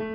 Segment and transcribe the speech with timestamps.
[0.00, 0.14] Welcome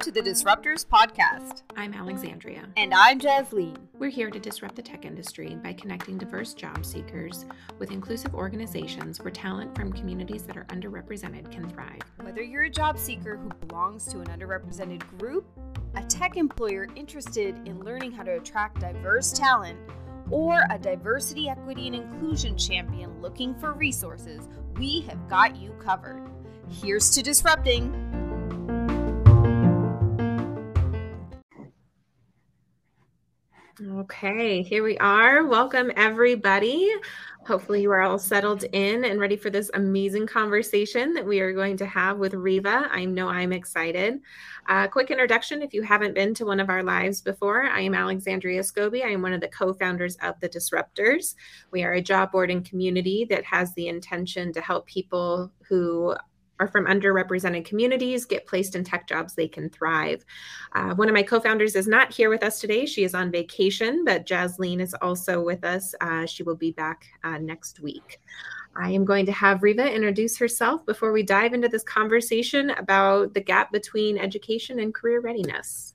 [0.00, 1.62] to the Disruptors Podcast.
[1.78, 2.68] I'm Alexandria.
[2.76, 3.78] And I'm Jasleen.
[3.98, 7.46] We're here to disrupt the tech industry by connecting diverse job seekers
[7.78, 12.02] with inclusive organizations where talent from communities that are underrepresented can thrive.
[12.20, 15.46] Whether you're a job seeker who belongs to an underrepresented group,
[15.94, 19.78] a tech employer interested in learning how to attract diverse talent,
[20.30, 24.48] or a diversity, equity, and inclusion champion looking for resources,
[24.82, 26.28] we have got you covered.
[26.68, 28.01] Here's to disrupting.
[34.02, 35.46] Okay, here we are.
[35.46, 36.90] Welcome, everybody.
[37.46, 41.52] Hopefully, you are all settled in and ready for this amazing conversation that we are
[41.52, 42.88] going to have with Rehva.
[42.90, 44.18] I know I'm excited.
[44.68, 47.94] Uh, quick introduction if you haven't been to one of our lives before, I am
[47.94, 49.04] Alexandria Scobie.
[49.04, 51.36] I am one of the co founders of The Disruptors.
[51.70, 56.16] We are a job board and community that has the intention to help people who
[56.62, 60.24] are from underrepresented communities get placed in tech jobs they can thrive.
[60.74, 62.86] Uh, one of my co founders is not here with us today.
[62.86, 65.94] She is on vacation, but Jasleen is also with us.
[66.00, 68.20] Uh, she will be back uh, next week.
[68.76, 73.34] I am going to have Rehva introduce herself before we dive into this conversation about
[73.34, 75.94] the gap between education and career readiness.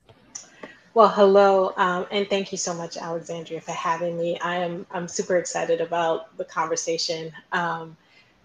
[0.94, 4.38] Well, hello, um, and thank you so much, Alexandria, for having me.
[4.40, 7.32] I am I'm super excited about the conversation.
[7.52, 7.96] Um,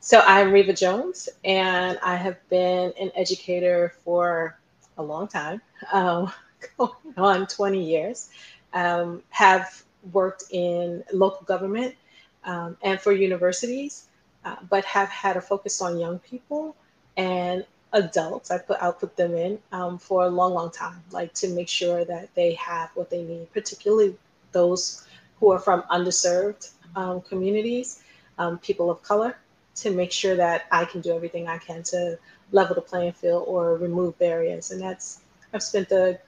[0.03, 4.59] so I'm Rehva Jones, and I have been an educator for
[4.97, 5.61] a long time,
[5.93, 6.29] um,
[6.77, 8.29] going on 20 years.
[8.73, 11.95] Um, have worked in local government
[12.43, 14.09] um, and for universities,
[14.43, 16.75] uh, but have had a focus on young people
[17.15, 18.51] and adults.
[18.51, 21.69] I put I'll put them in um, for a long, long time, like to make
[21.69, 24.17] sure that they have what they need, particularly
[24.51, 25.07] those
[25.39, 28.03] who are from underserved um, communities,
[28.37, 29.37] um, people of color
[29.75, 32.17] to make sure that I can do everything I can to
[32.51, 34.71] level the playing field or remove barriers.
[34.71, 35.21] And that's,
[35.53, 36.19] I've spent the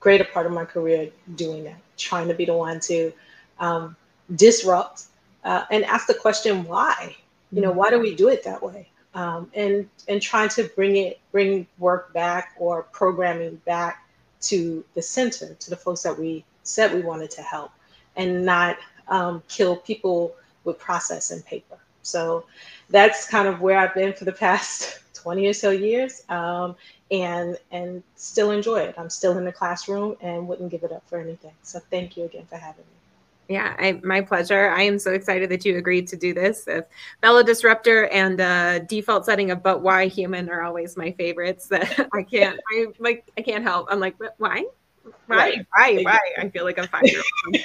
[0.00, 3.12] greater part of my career doing that, trying to be the one to
[3.58, 3.96] um,
[4.34, 5.04] disrupt
[5.44, 7.16] uh, and ask the question, why?
[7.52, 8.88] You know, why do we do it that way?
[9.12, 14.06] Um, and and trying to bring it, bring work back or programming back
[14.42, 17.72] to the center, to the folks that we said we wanted to help,
[18.14, 18.78] and not
[19.08, 21.76] um, kill people with process and paper.
[22.02, 22.44] So
[22.88, 26.76] that's kind of where I've been for the past 20 or so years, um,
[27.10, 28.94] and and still enjoy it.
[28.96, 31.52] I'm still in the classroom and wouldn't give it up for anything.
[31.62, 33.00] So thank you again for having me.
[33.50, 34.68] Yeah, I, my pleasure.
[34.70, 36.68] I am so excited that you agreed to do this.
[36.68, 36.84] If
[37.20, 41.66] fellow disruptor and uh, default setting of but why human are always my favorites.
[41.66, 43.88] That I can't, I like, I can't help.
[43.90, 44.66] I'm like, why,
[45.26, 46.20] why, why, why?
[46.38, 47.56] I feel like I'm five year old.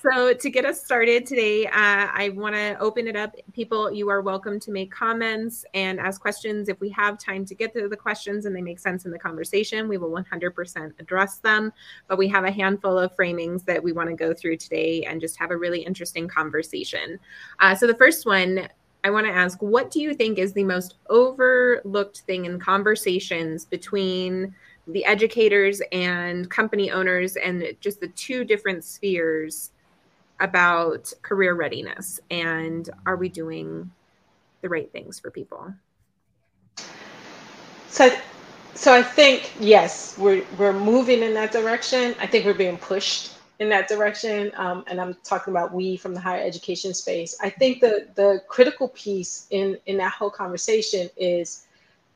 [0.00, 3.34] So, to get us started today, uh, I want to open it up.
[3.52, 6.68] People, you are welcome to make comments and ask questions.
[6.68, 9.18] If we have time to get to the questions and they make sense in the
[9.18, 11.72] conversation, we will 100% address them.
[12.06, 15.20] But we have a handful of framings that we want to go through today and
[15.20, 17.18] just have a really interesting conversation.
[17.58, 18.68] Uh, so, the first one,
[19.02, 23.64] I want to ask what do you think is the most overlooked thing in conversations
[23.64, 24.54] between
[24.86, 29.72] the educators and company owners and just the two different spheres
[30.40, 33.90] about career readiness and are we doing
[34.62, 35.72] the right things for people?
[37.88, 38.10] So,
[38.74, 42.14] so I think yes, we're we're moving in that direction.
[42.20, 46.14] I think we're being pushed in that direction, um, and I'm talking about we from
[46.14, 47.36] the higher education space.
[47.42, 51.66] I think the the critical piece in in that whole conversation is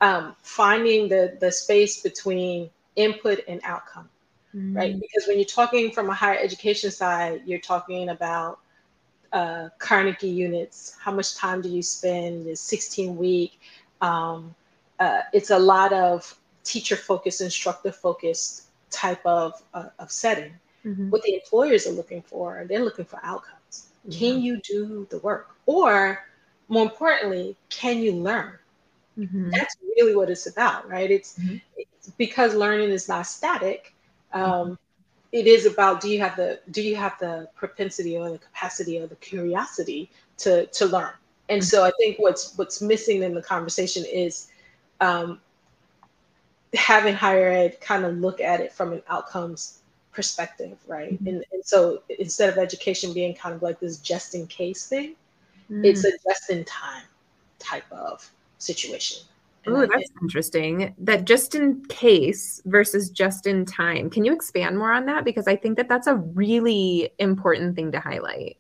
[0.01, 4.09] um, finding the the space between input and outcome
[4.55, 4.77] mm-hmm.
[4.77, 5.01] right?
[5.01, 8.59] Because when you're talking from a higher education side, you're talking about
[9.33, 10.97] uh, Carnegie units.
[11.01, 12.47] How much time do you spend?
[12.47, 13.61] Is 16 week.
[14.01, 14.55] Um,
[14.99, 20.53] uh, it's a lot of teacher focused, instructor focused type of, uh, of setting.
[20.85, 21.11] Mm-hmm.
[21.11, 23.89] What the employers are looking for, they're looking for outcomes.
[24.05, 24.19] Yeah.
[24.19, 25.57] Can you do the work?
[25.67, 26.25] Or
[26.69, 28.59] more importantly, can you learn?
[29.19, 29.51] Mm-hmm.
[29.51, 31.11] That's really what it's about, right?
[31.11, 31.57] It's, mm-hmm.
[31.77, 33.95] it's because learning is not static
[34.33, 34.79] um,
[35.33, 38.99] it is about do you have the do you have the propensity or the capacity
[38.99, 41.13] or the curiosity to to learn
[41.49, 44.49] and so i think what's what's missing in the conversation is
[45.01, 45.41] um,
[46.75, 49.81] having higher ed kind of look at it from an outcomes
[50.13, 51.27] perspective right mm-hmm.
[51.27, 55.15] and, and so instead of education being kind of like this just in case thing
[55.71, 55.85] mm-hmm.
[55.85, 57.05] it's a just in time
[57.59, 58.29] type of
[58.59, 59.23] situation
[59.67, 60.95] Oh, that's interesting.
[60.99, 64.11] That just in case versus just in time.
[64.11, 65.25] Can you expand more on that?
[65.25, 68.57] Because I think that that's a really important thing to highlight.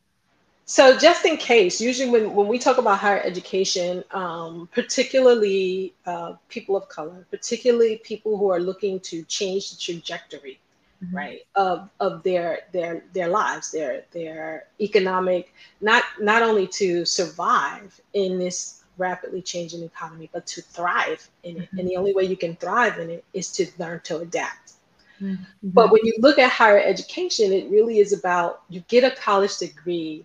[0.64, 6.34] So just in case, usually when, when we talk about higher education, um, particularly uh,
[6.48, 10.60] people of color, particularly people who are looking to change the trajectory,
[11.04, 11.16] mm-hmm.
[11.16, 18.00] right, of, of their their their lives, their their economic, not not only to survive
[18.14, 21.62] in this rapidly changing economy, but to thrive in it.
[21.62, 21.78] Mm-hmm.
[21.78, 24.72] And the only way you can thrive in it is to learn to adapt.
[25.20, 25.44] Mm-hmm.
[25.62, 29.58] But when you look at higher education, it really is about you get a college
[29.58, 30.24] degree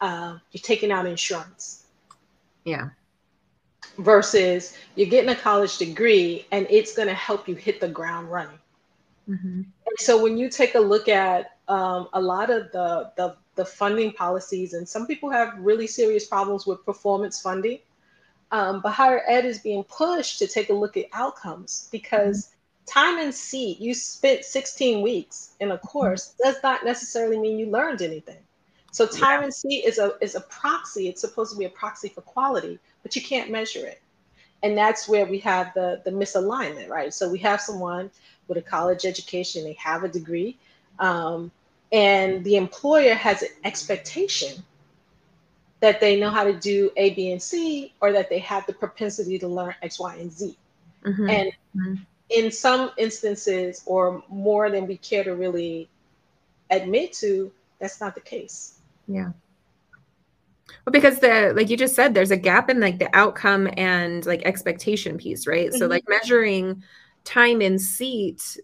[0.00, 1.84] uh, you're taking out insurance.
[2.64, 2.90] Yeah.
[3.98, 8.30] Versus you're getting a college degree and it's going to help you hit the ground
[8.30, 8.58] running.
[9.28, 9.62] Mm-hmm.
[9.62, 13.64] And so when you take a look at um, a lot of the, the the
[13.66, 17.78] funding policies, and some people have really serious problems with performance funding.
[18.52, 22.54] Um, but higher ed is being pushed to take a look at outcomes because
[22.86, 27.66] time and seat, you spent 16 weeks in a course, does not necessarily mean you
[27.66, 28.42] learned anything.
[28.92, 31.08] So time and seat is a is a proxy.
[31.08, 34.00] It's supposed to be a proxy for quality, but you can't measure it.
[34.62, 37.12] And that's where we have the the misalignment, right?
[37.12, 38.10] So we have someone
[38.48, 40.58] with a college education, they have a degree,
[40.98, 41.52] um,
[41.92, 44.62] and the employer has an expectation
[45.80, 48.72] that they know how to do A, B, and C, or that they have the
[48.72, 50.56] propensity to learn X, Y, and Z.
[51.04, 51.30] Mm-hmm.
[51.30, 51.94] And mm-hmm.
[52.28, 55.88] in some instances, or more than we care to really
[56.70, 57.50] admit to,
[57.80, 58.78] that's not the case.
[59.08, 59.30] Yeah.
[60.84, 64.24] Well, because the like you just said, there's a gap in like the outcome and
[64.26, 65.70] like expectation piece, right?
[65.70, 65.78] Mm-hmm.
[65.78, 66.82] So like measuring
[67.24, 68.58] time in seat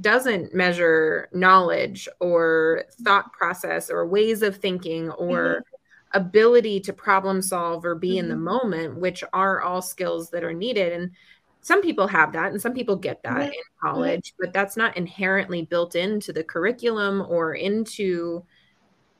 [0.00, 6.18] doesn't measure knowledge or thought process or ways of thinking or mm-hmm.
[6.20, 8.18] ability to problem solve or be mm-hmm.
[8.18, 8.44] in the mm-hmm.
[8.44, 10.92] moment, which are all skills that are needed.
[10.92, 11.10] And
[11.60, 13.52] some people have that and some people get that mm-hmm.
[13.52, 18.44] in college, but that's not inherently built into the curriculum or into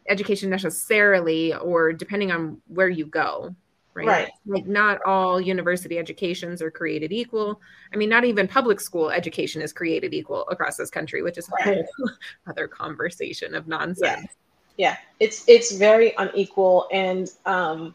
[0.09, 3.55] education necessarily or depending on where you go
[3.95, 4.07] right?
[4.07, 7.61] right like not all university educations are created equal
[7.93, 11.49] i mean not even public school education is created equal across this country which is
[11.49, 11.89] a whole
[12.47, 14.29] other conversation of nonsense
[14.77, 14.91] yeah.
[14.91, 17.95] yeah it's it's very unequal and um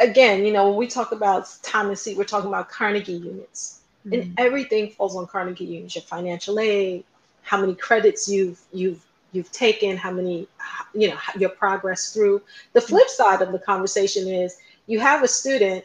[0.00, 3.80] again you know when we talk about time and seat we're talking about carnegie units
[4.06, 4.14] mm-hmm.
[4.14, 7.04] and everything falls on carnegie units your financial aid
[7.42, 9.04] how many credits you've you've
[9.34, 10.46] you've taken, how many,
[10.94, 12.42] you know, your progress through.
[12.72, 15.84] The flip side of the conversation is you have a student,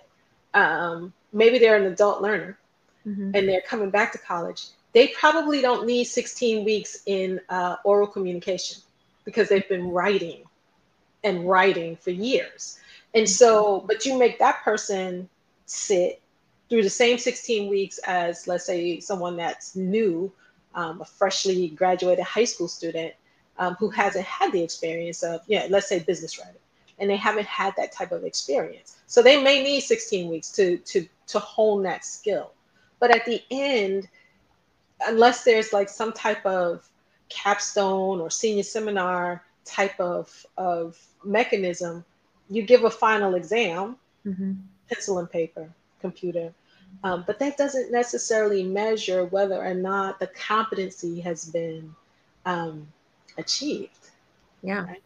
[0.54, 2.58] um, maybe they're an adult learner
[3.06, 3.32] mm-hmm.
[3.34, 4.68] and they're coming back to college.
[4.94, 8.82] They probably don't need 16 weeks in uh, oral communication
[9.26, 10.44] because they've been writing
[11.24, 12.80] and writing for years.
[13.14, 15.30] And so, but you make that person
[15.66, 16.22] sit
[16.70, 20.32] through the same 16 weeks as, let's say, someone that's new,
[20.76, 23.14] um, a freshly graduated high school student,
[23.60, 26.56] um, who hasn't had the experience of, yeah, let's say business writing,
[26.98, 28.98] and they haven't had that type of experience.
[29.06, 32.54] So they may need 16 weeks to to to hone that skill.
[33.00, 34.08] But at the end,
[35.06, 36.88] unless there's like some type of
[37.28, 42.06] capstone or senior seminar type of of mechanism,
[42.50, 44.54] you give a final exam, mm-hmm.
[44.90, 45.70] pencil and paper,
[46.00, 46.54] computer.
[47.04, 51.94] Um, but that doesn't necessarily measure whether or not the competency has been
[52.46, 52.88] um,
[53.40, 54.10] achieved.
[54.62, 54.86] Yeah.
[54.86, 55.02] Right?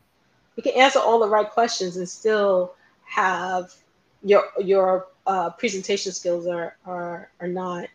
[0.56, 2.74] You can answer all the right questions and still
[3.06, 3.74] have
[4.24, 7.88] your your uh, presentation skills are are are not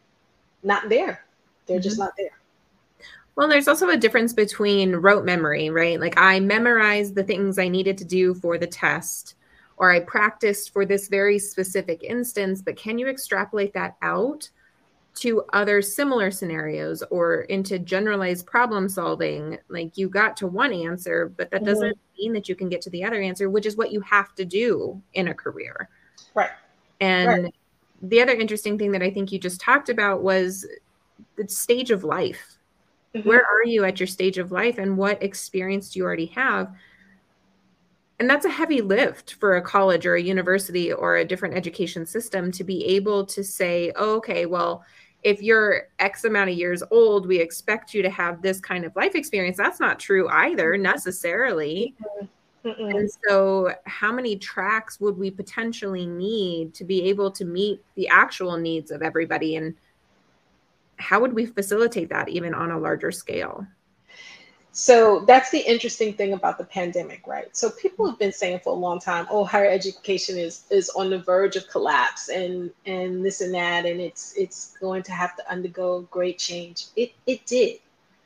[0.63, 1.25] not there.
[1.67, 1.83] They're mm-hmm.
[1.83, 2.31] just not there.
[3.37, 6.01] Well, there's also a difference between rote memory, right?
[6.01, 9.37] Like I memorized the things I needed to do for the test,
[9.77, 14.51] or I practiced for this very specific instance, but can you extrapolate that out
[15.21, 21.33] to other similar scenarios or into generalized problem solving like you got to one answer
[21.37, 22.23] but that doesn't mm-hmm.
[22.23, 24.45] mean that you can get to the other answer which is what you have to
[24.45, 25.89] do in a career
[26.35, 26.51] right
[27.01, 27.55] and right.
[28.03, 30.67] the other interesting thing that i think you just talked about was
[31.37, 32.59] the stage of life
[33.15, 33.29] mm-hmm.
[33.29, 36.73] where are you at your stage of life and what experience do you already have
[38.21, 42.05] and that's a heavy lift for a college or a university or a different education
[42.05, 44.85] system to be able to say oh, okay well
[45.23, 48.95] if you're X amount of years old, we expect you to have this kind of
[48.95, 49.57] life experience.
[49.57, 50.83] That's not true either, mm-hmm.
[50.83, 51.95] necessarily.
[52.65, 52.99] Mm-mm.
[52.99, 58.09] And so, how many tracks would we potentially need to be able to meet the
[58.09, 59.57] actual needs of everybody?
[59.57, 59.75] And
[60.97, 63.67] how would we facilitate that even on a larger scale?
[64.81, 67.49] So that's the interesting thing about the pandemic, right?
[67.57, 71.11] So people have been saying for a long time, "Oh, higher education is is on
[71.11, 75.35] the verge of collapse, and and this and that, and it's it's going to have
[75.35, 77.81] to undergo great change." It it did.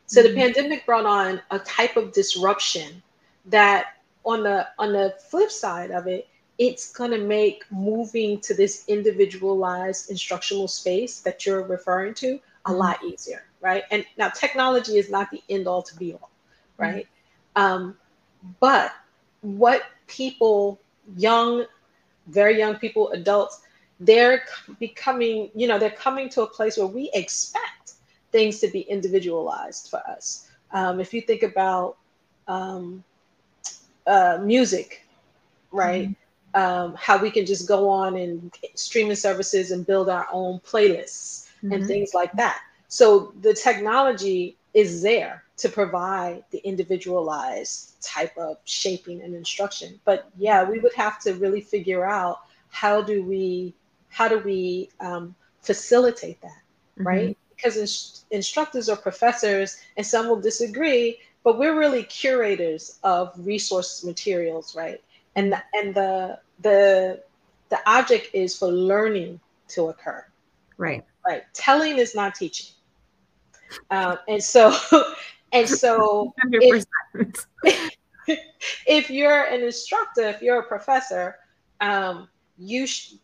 [0.05, 0.35] So mm-hmm.
[0.35, 3.03] the pandemic brought on a type of disruption
[3.47, 6.29] that on the on the flip side of it,
[6.59, 12.37] it's going to make moving to this individualized instructional space that you're referring to a
[12.37, 12.75] mm-hmm.
[12.75, 13.85] lot easier, right?
[13.91, 16.32] And now technology is not the end all to be all,
[16.79, 17.07] right?
[17.57, 17.63] Mm-hmm.
[17.63, 17.97] Um,
[18.61, 18.93] but
[19.41, 20.81] what people,
[21.17, 21.65] young,
[22.29, 23.63] very young people, adults,
[24.01, 24.43] they're
[24.79, 27.95] becoming, you know, they're coming to a place where we expect
[28.33, 30.51] things to be individualized for us.
[30.73, 31.99] Um, if you think about
[32.49, 33.05] um,
[34.07, 35.07] uh, music,
[35.71, 36.09] right?
[36.09, 36.15] Mm-hmm.
[36.55, 41.49] Um, how we can just go on and streaming services and build our own playlists
[41.63, 41.73] mm-hmm.
[41.73, 42.61] and things like that.
[42.89, 50.01] So the technology is there to provide the individualized type of shaping and instruction.
[50.05, 53.75] But yeah, we would have to really figure out how do we
[54.09, 56.63] how do we um, facilitate that,
[56.99, 57.07] mm-hmm.
[57.07, 57.39] right?
[57.55, 64.05] Because in- instructors or professors, and some will disagree, but we're really curators of resource
[64.05, 65.01] materials, right?
[65.37, 67.23] And the, and the the
[67.69, 70.25] the object is for learning to occur,
[70.77, 71.05] right?
[71.25, 71.45] Right.
[71.55, 72.75] Telling is not teaching,
[73.91, 74.75] um, and so
[75.53, 76.85] and so if,
[78.87, 81.37] if, you're an instructor, if you're a professor,
[81.81, 83.15] um, you sh-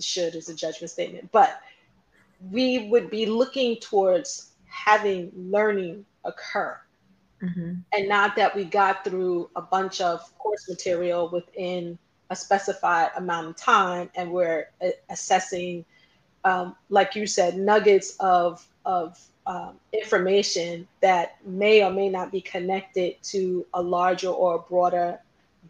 [0.00, 1.60] should is a judgment statement, but
[2.50, 6.78] we would be looking towards having learning occur
[7.42, 7.74] mm-hmm.
[7.92, 11.98] and not that we got through a bunch of course material within
[12.30, 14.68] a specified amount of time and we're
[15.10, 15.84] assessing
[16.44, 22.40] um, like you said nuggets of of um, information that may or may not be
[22.40, 25.18] connected to a larger or a broader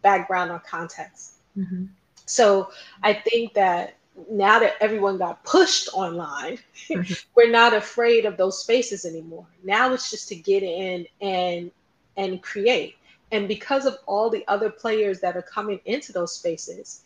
[0.01, 1.85] background or context mm-hmm.
[2.25, 2.69] so
[3.03, 3.95] i think that
[4.29, 6.57] now that everyone got pushed online,
[6.89, 7.13] mm-hmm.
[7.35, 9.45] we're not afraid of those spaces anymore.
[9.63, 11.71] Now it's just to get in and
[12.17, 12.95] and create.
[13.31, 17.01] And because of all the other players that are coming into those spaces,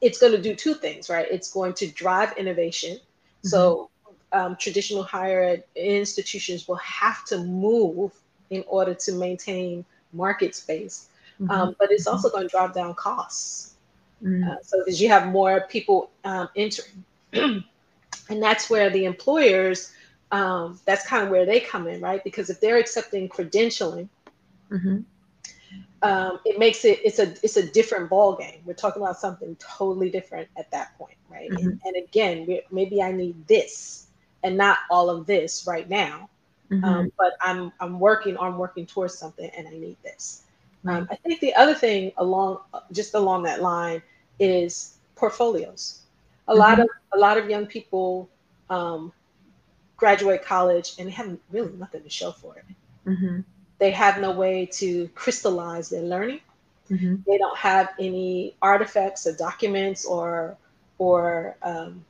[0.00, 1.26] it's going to do two things, right?
[1.28, 2.96] It's going to drive innovation.
[2.96, 3.48] Mm-hmm.
[3.48, 3.90] So
[4.32, 8.12] um, traditional higher ed institutions will have to move
[8.50, 11.08] in order to maintain market space.
[11.40, 11.50] Mm-hmm.
[11.50, 13.68] Um, but it's also going to drive down costs
[14.22, 14.48] Mm.
[14.48, 17.62] Uh, so because you have more people um, entering, and
[18.28, 19.92] that's where the employers,
[20.32, 22.22] um, that's kind of where they come in, right?
[22.24, 24.08] Because if they're accepting credentialing,
[24.70, 24.98] mm-hmm.
[26.02, 28.60] um, it makes it it's a it's a different ball game.
[28.64, 31.50] We're talking about something totally different at that point, right?
[31.50, 31.68] Mm-hmm.
[31.68, 34.07] And, and, again, maybe I need this
[34.42, 36.28] and not all of this right now.
[36.70, 36.84] Mm-hmm.
[36.84, 40.42] Um, but I'm I'm working on working towards something, and I need this.
[40.86, 42.60] Um, I think the other thing along
[42.92, 44.02] just along that line
[44.38, 46.02] is portfolios.
[46.46, 46.60] A mm-hmm.
[46.60, 48.28] lot of a lot of young people
[48.70, 49.12] um,
[49.96, 52.64] graduate college and they have really nothing to show for it.
[53.06, 53.40] Mm-hmm.
[53.78, 56.40] They have no way to crystallize their learning.
[56.90, 57.16] Mm-hmm.
[57.26, 60.56] They don't have any artifacts or documents or
[60.98, 62.04] or um,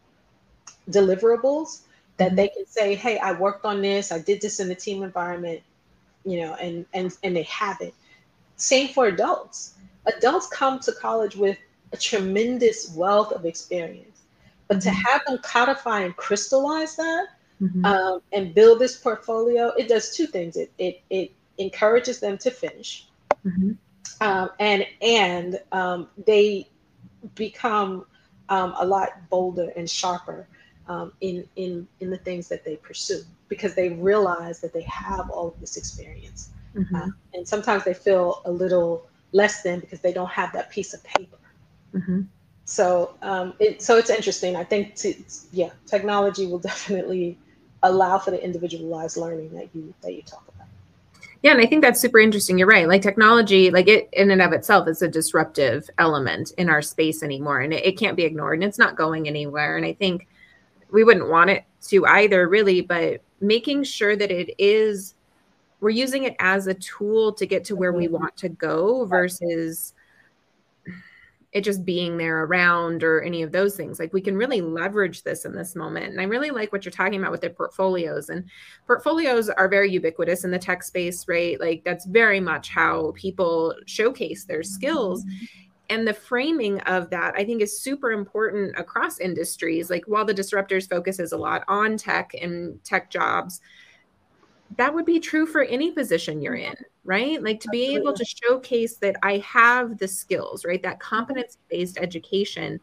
[0.90, 1.80] deliverables
[2.18, 2.36] that mm-hmm.
[2.36, 4.12] they can say, "Hey, I worked on this.
[4.12, 5.62] I did this in a team environment,"
[6.24, 7.94] you know, and and and they have it.
[8.56, 9.74] Same for adults.
[10.06, 11.58] Adults come to college with
[11.92, 14.20] a tremendous wealth of experience,
[14.68, 15.00] but to mm-hmm.
[15.00, 17.28] have them codify and crystallize that
[17.60, 17.84] mm-hmm.
[17.84, 20.56] um, and build this portfolio, it does two things.
[20.56, 23.06] It it it encourages them to finish,
[23.44, 23.72] mm-hmm.
[24.20, 26.68] um, and and um, they
[27.34, 28.06] become
[28.48, 30.46] um, a lot bolder and sharper
[30.88, 35.30] um, in in in the things that they pursue because they realize that they have
[35.30, 36.50] all of this experience.
[36.74, 36.94] Mm-hmm.
[36.94, 40.94] Uh, and sometimes they feel a little less than because they don't have that piece
[40.94, 41.38] of paper.
[41.94, 42.22] Mm-hmm.
[42.64, 44.56] So um, it, so it's interesting.
[44.56, 45.14] I think to,
[45.52, 47.38] yeah, technology will definitely
[47.82, 50.66] allow for the individualized learning that you that you talk about.
[51.42, 52.58] Yeah, and I think that's super interesting.
[52.58, 52.88] You're right.
[52.88, 57.22] Like technology, like it in and of itself is a disruptive element in our space
[57.22, 59.76] anymore, and it, it can't be ignored, and it's not going anywhere.
[59.76, 60.26] And I think
[60.90, 62.80] we wouldn't want it to either, really.
[62.80, 65.14] But making sure that it is
[65.80, 68.14] we're using it as a tool to get to where we mm-hmm.
[68.14, 69.94] want to go versus
[71.52, 73.98] it just being there around or any of those things.
[73.98, 76.06] Like we can really leverage this in this moment.
[76.06, 78.28] And I really like what you're talking about with the portfolios.
[78.28, 78.44] And
[78.86, 81.58] portfolios are very ubiquitous in the tech space, right?
[81.58, 85.24] Like that's very much how people showcase their skills.
[85.24, 85.44] Mm-hmm.
[85.90, 89.88] And the framing of that, I think, is super important across industries.
[89.88, 93.60] Like while the disruptors focuses a lot on tech and tech jobs,
[94.76, 97.42] that would be true for any position you're in, right?
[97.42, 100.82] Like to be able to showcase that I have the skills, right?
[100.82, 102.78] That competence based education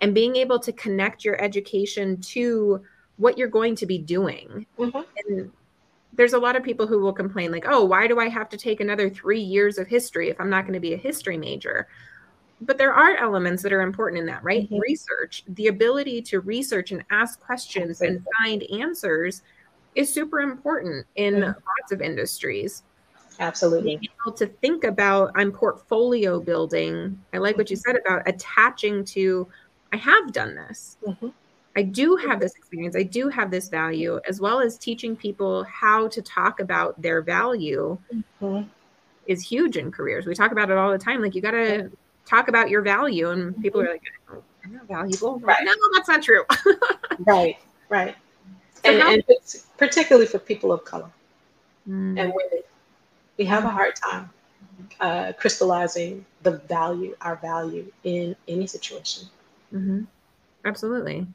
[0.00, 2.82] and being able to connect your education to
[3.16, 4.66] what you're going to be doing.
[4.78, 5.00] Mm-hmm.
[5.28, 5.50] And
[6.16, 8.56] there's a lot of people who will complain like oh why do i have to
[8.56, 11.88] take another three years of history if i'm not going to be a history major
[12.60, 14.78] but there are elements that are important in that right mm-hmm.
[14.78, 19.42] research the ability to research and ask questions and find answers
[19.94, 21.44] is super important in mm-hmm.
[21.44, 22.82] lots of industries
[23.40, 27.90] absolutely being able to think about i'm portfolio building i like what you mm-hmm.
[27.90, 29.46] said about attaching to
[29.92, 31.28] i have done this mm-hmm.
[31.76, 35.64] I do have this experience, I do have this value, as well as teaching people
[35.64, 38.68] how to talk about their value mm-hmm.
[39.26, 40.24] is huge in careers.
[40.24, 41.20] We talk about it all the time.
[41.20, 41.90] Like, you got to
[42.26, 44.02] talk about your value, and people are like,
[44.32, 45.38] oh, I'm not valuable.
[45.40, 45.64] Right.
[45.64, 46.44] no, that's not true.
[47.20, 47.56] right,
[47.88, 48.16] right.
[48.82, 49.24] So and, how- and
[49.78, 51.10] particularly for people of color
[51.88, 52.18] mm.
[52.18, 52.62] and women,
[53.36, 54.30] we have a hard time
[55.00, 59.28] uh, crystallizing the value, our value in any situation.
[59.72, 60.02] Mm-hmm.
[60.64, 61.26] Absolutely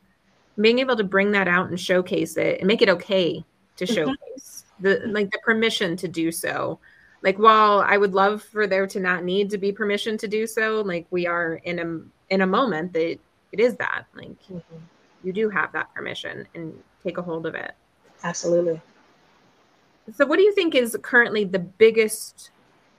[0.61, 3.43] being able to bring that out and showcase it and make it okay
[3.77, 3.93] to mm-hmm.
[3.93, 6.79] showcase the like the permission to do so
[7.21, 10.45] like while i would love for there to not need to be permission to do
[10.45, 13.17] so like we are in a in a moment that
[13.51, 14.77] it is that like mm-hmm.
[15.23, 16.73] you do have that permission and
[17.03, 17.71] take a hold of it
[18.23, 18.81] absolutely
[20.15, 22.51] so what do you think is currently the biggest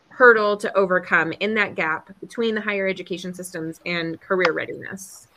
[0.09, 5.29] hurdle to overcome in that gap between the higher education systems and career readiness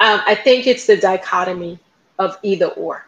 [0.00, 1.78] um, I think it's the dichotomy
[2.18, 3.06] of either or,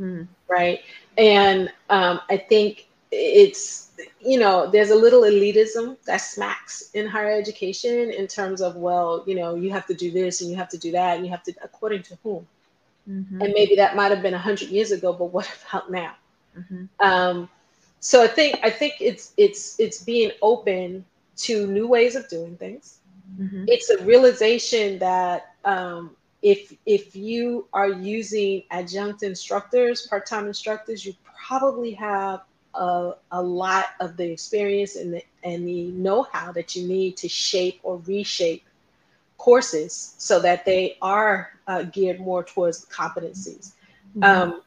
[0.00, 0.26] mm.
[0.48, 0.80] right?
[1.18, 3.90] And um, I think it's,
[4.20, 9.24] you know, there's a little elitism that smacks in higher education in terms of, well,
[9.26, 11.30] you know, you have to do this and you have to do that and you
[11.30, 12.46] have to, according to whom?
[13.08, 13.42] Mm-hmm.
[13.42, 16.14] And maybe that might have been 100 years ago, but what about now?
[16.56, 16.84] Mm-hmm.
[17.00, 17.48] Um,
[18.00, 21.04] so I think I think it's it's it's being open
[21.36, 22.98] to new ways of doing things.
[23.38, 23.64] Mm-hmm.
[23.68, 31.14] It's a realization that um, if if you are using adjunct instructors, part-time instructors, you
[31.24, 32.40] probably have
[32.74, 37.28] a, a lot of the experience and the and the know-how that you need to
[37.28, 38.64] shape or reshape
[39.38, 43.72] courses so that they are uh, geared more towards competencies.
[44.16, 44.24] Mm-hmm.
[44.24, 44.62] Um,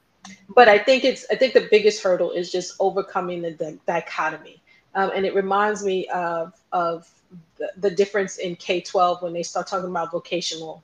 [0.55, 4.61] but I think it's I think the biggest hurdle is just overcoming the, the dichotomy,
[4.95, 7.09] um, and it reminds me of of
[7.57, 10.83] the, the difference in K twelve when they start talking about vocational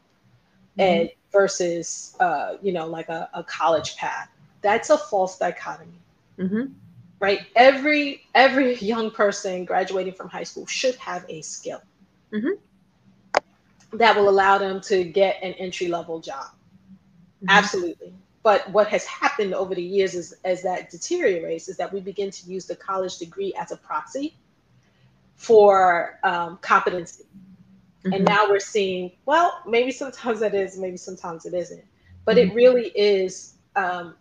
[0.77, 1.03] mm-hmm.
[1.05, 4.29] ed versus uh, you know like a, a, college path
[4.61, 5.91] that's a false dichotomy
[6.37, 6.65] mm-hmm.
[7.19, 11.81] Right every every young person graduating from high school should have a skill
[12.31, 13.97] mm-hmm.
[13.97, 17.45] that will allow them to get an entry level job mm-hmm.
[17.49, 21.99] absolutely but what has happened over the years is as that deteriorates is that we
[21.99, 24.37] begin to use the college degree as a proxy
[25.35, 27.25] for um, competency
[28.03, 28.13] Mm-hmm.
[28.13, 31.83] And now we're seeing, well, maybe sometimes that is, maybe sometimes it isn't.
[32.25, 32.51] But mm-hmm.
[32.51, 34.15] it really is, um,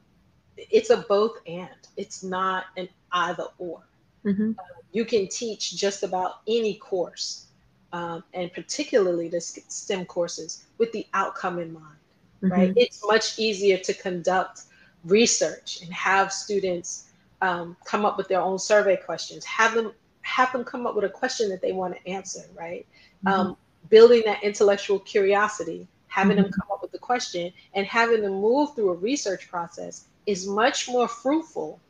[0.71, 1.68] it's a both and.
[1.97, 3.83] It's not an either or.
[4.25, 4.53] Mm-hmm.
[4.59, 7.47] Uh, you can teach just about any course,
[7.92, 11.97] um, and particularly the STEM courses, with the outcome in mind,
[12.40, 12.71] right?
[12.71, 12.79] Mm-hmm.
[12.79, 14.62] It's much easier to conduct
[15.05, 19.92] research and have students um, come up with their own survey questions, have them
[20.23, 22.87] have them come up with a question that they want to answer, right?
[23.25, 23.29] Mm-hmm.
[23.29, 23.57] Um,
[23.88, 26.42] building that intellectual curiosity, having mm-hmm.
[26.42, 30.47] them come up with the question, and having them move through a research process is
[30.47, 31.81] much more fruitful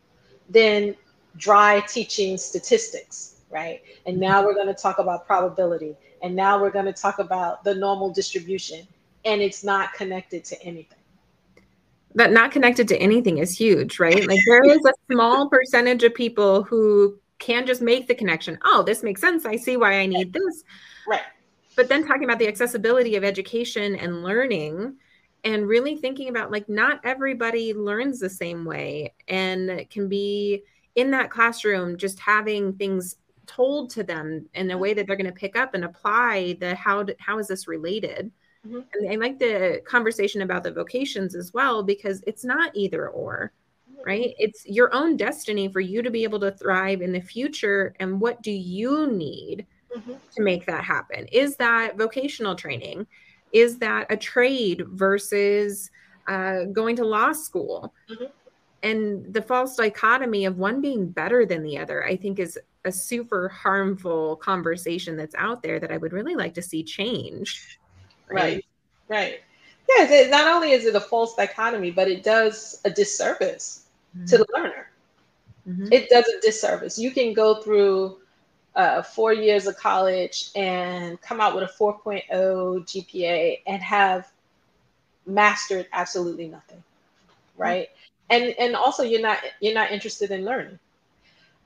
[0.48, 0.96] than
[1.36, 3.82] dry teaching statistics, right?
[4.06, 7.64] And now we're going to talk about probability, and now we're going to talk about
[7.64, 8.86] the normal distribution,
[9.24, 10.98] and it's not connected to anything.
[12.14, 14.26] That not connected to anything is huge, right?
[14.26, 18.58] Like there is a small percentage of people who can just make the connection.
[18.64, 19.44] Oh, this makes sense.
[19.44, 20.64] I see why I need this.
[21.06, 21.20] Right
[21.78, 24.96] but then talking about the accessibility of education and learning
[25.44, 30.62] and really thinking about like not everybody learns the same way and can be
[30.94, 35.26] in that classroom just having things told to them in a way that they're going
[35.26, 38.30] to pick up and apply the how to, how is this related
[38.66, 38.80] mm-hmm.
[38.94, 43.52] and i like the conversation about the vocations as well because it's not either or
[44.04, 47.94] right it's your own destiny for you to be able to thrive in the future
[48.00, 50.12] and what do you need mm-hmm.
[50.34, 51.26] to make that happen?
[51.32, 53.06] Is that vocational training?
[53.52, 55.90] Is that a trade versus
[56.26, 57.92] uh, going to law school?
[58.10, 58.24] Mm-hmm.
[58.82, 62.92] And the false dichotomy of one being better than the other, I think, is a
[62.92, 67.78] super harmful conversation that's out there that I would really like to see change.
[68.28, 68.36] Right.
[68.38, 68.64] Right.
[69.08, 69.40] right.
[69.88, 74.26] Yes, it, not only is it a false dichotomy, but it does a disservice mm-hmm.
[74.26, 74.90] to the learner.
[75.66, 75.92] Mm-hmm.
[75.92, 76.98] It does a disservice.
[76.98, 78.18] You can go through
[78.78, 84.30] uh, four years of college and come out with a 4.0 GPA and have
[85.26, 86.82] mastered absolutely nothing,
[87.58, 87.88] right?
[88.30, 90.78] and and also you're not you're not interested in learning.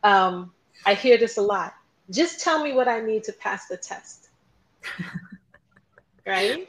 [0.03, 0.53] Um,
[0.87, 1.75] i hear this a lot.
[2.11, 4.29] Just tell me what i need to pass the test.
[6.25, 6.68] Right?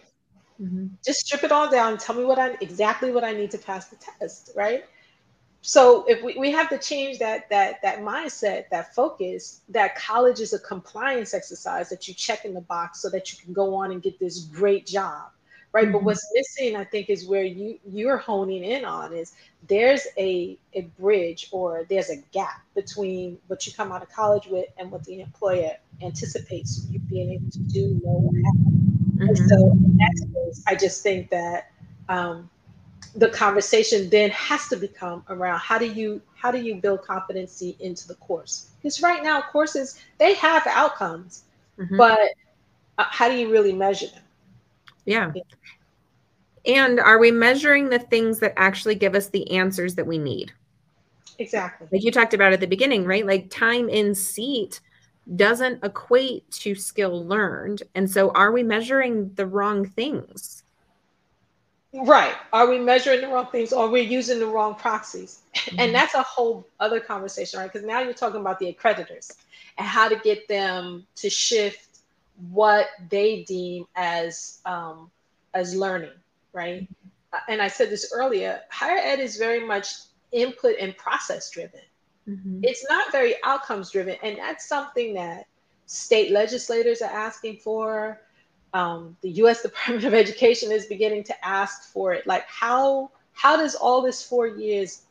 [0.59, 0.87] Mm-hmm.
[1.05, 1.97] just strip it all down.
[1.99, 4.83] Tell me what i exactly what i need to pass the test right
[5.65, 10.41] so if we, we have to change that that that mindset that focus that college
[10.41, 13.73] is a compliance exercise that you check in the box so that you can go
[13.73, 15.31] on and get this great job
[15.71, 15.93] right mm-hmm.
[15.93, 19.35] but what's missing i think is where you you're honing in on is
[19.69, 24.47] there's a a bridge or there's a gap between what you come out of college
[24.47, 25.71] with and what the employer
[26.01, 29.35] anticipates you being able to do mm-hmm.
[29.47, 31.71] so in that case i just think that
[32.09, 32.49] um,
[33.15, 37.75] the conversation then has to become around how do you how do you build competency
[37.79, 38.69] into the course?
[38.81, 41.43] Because right now courses they have outcomes
[41.77, 41.97] mm-hmm.
[41.97, 42.19] but
[42.97, 44.23] uh, how do you really measure them?
[45.05, 45.31] Yeah.
[45.35, 45.43] yeah.
[46.65, 50.51] And are we measuring the things that actually give us the answers that we need?
[51.39, 51.87] Exactly.
[51.91, 53.25] Like you talked about at the beginning right?
[53.25, 54.79] Like time in seat
[55.35, 57.83] doesn't equate to skill learned.
[57.95, 60.62] And so are we measuring the wrong things
[61.93, 62.33] Right.
[62.51, 65.41] Are we measuring the wrong things or we're using the wrong proxies?
[65.53, 65.79] Mm-hmm.
[65.79, 67.71] And that's a whole other conversation, right?
[67.71, 69.31] Because now you're talking about the accreditors
[69.77, 71.99] and how to get them to shift
[72.49, 75.11] what they deem as um,
[75.53, 76.13] as learning,
[76.51, 76.83] right?
[76.83, 77.51] Mm-hmm.
[77.51, 79.93] And I said this earlier, higher ed is very much
[80.31, 81.81] input and process driven.
[82.27, 82.61] Mm-hmm.
[82.63, 84.17] It's not very outcomes driven.
[84.23, 85.45] And that's something that
[85.85, 88.21] state legislators are asking for
[88.73, 89.61] um, the U.S.
[89.63, 92.27] Department of Education is beginning to ask for it.
[92.27, 95.03] Like, how how does all this four years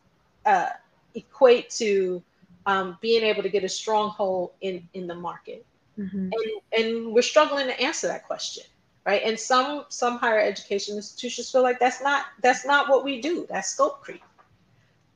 [0.46, 0.70] uh,
[1.14, 2.22] equate to
[2.66, 5.64] um, being able to get a stronghold in in the market?
[5.98, 6.30] Mm-hmm.
[6.32, 8.64] And and we're struggling to answer that question,
[9.06, 9.22] right?
[9.24, 13.46] And some some higher education institutions feel like that's not that's not what we do.
[13.48, 14.22] That's scope creep.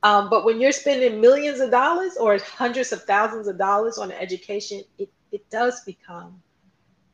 [0.03, 4.11] Um, but when you're spending millions of dollars or hundreds of thousands of dollars on
[4.11, 6.39] education, it, it does become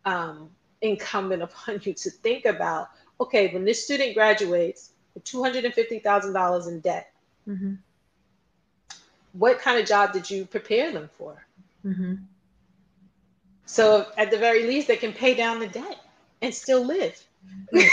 [0.04, 0.50] um,
[0.84, 2.90] incumbent upon you to think about
[3.22, 7.12] okay, when this student graduates with $250,000 in debt,
[7.48, 7.74] mm-hmm.
[9.34, 11.46] what kind of job did you prepare them for?
[11.86, 12.16] Mm-hmm.
[13.66, 16.02] So, at the very least, they can pay down the debt
[16.42, 17.24] and still live.
[17.72, 17.86] well,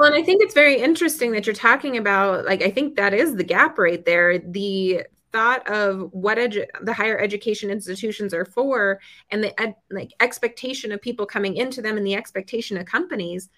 [0.00, 3.36] and I think it's very interesting that you're talking about, like, I think that is
[3.36, 4.38] the gap right there.
[4.38, 10.12] The thought of what edu- the higher education institutions are for and the ed- like
[10.20, 13.48] expectation of people coming into them and the expectation of companies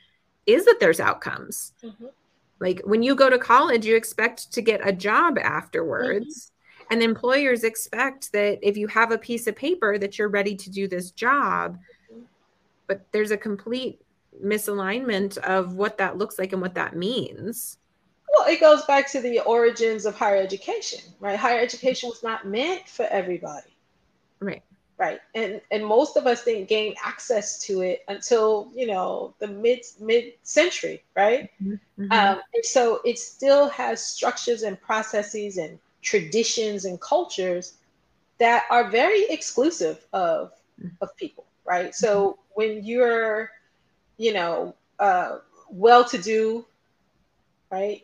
[0.46, 2.06] is that there's outcomes mm-hmm.
[2.60, 6.92] like when you go to college you expect to get a job afterwards mm-hmm.
[6.92, 10.70] and employers expect that if you have a piece of paper that you're ready to
[10.70, 11.78] do this job
[12.12, 12.22] mm-hmm.
[12.86, 14.00] but there's a complete
[14.44, 17.78] misalignment of what that looks like and what that means
[18.32, 21.38] well, it goes back to the origins of higher education, right?
[21.38, 23.76] Higher education was not meant for everybody.
[24.40, 24.62] Right.
[24.98, 25.20] Right.
[25.34, 29.80] And and most of us didn't gain access to it until, you know, the mid
[30.00, 31.50] mid century, right?
[31.62, 32.12] Mm-hmm.
[32.12, 37.74] Um, and so it still has structures and processes and traditions and cultures
[38.38, 40.52] that are very exclusive of
[41.00, 41.94] of people, right?
[41.94, 43.50] So when you're,
[44.18, 46.64] you know, uh, well-to-do,
[47.70, 48.02] right?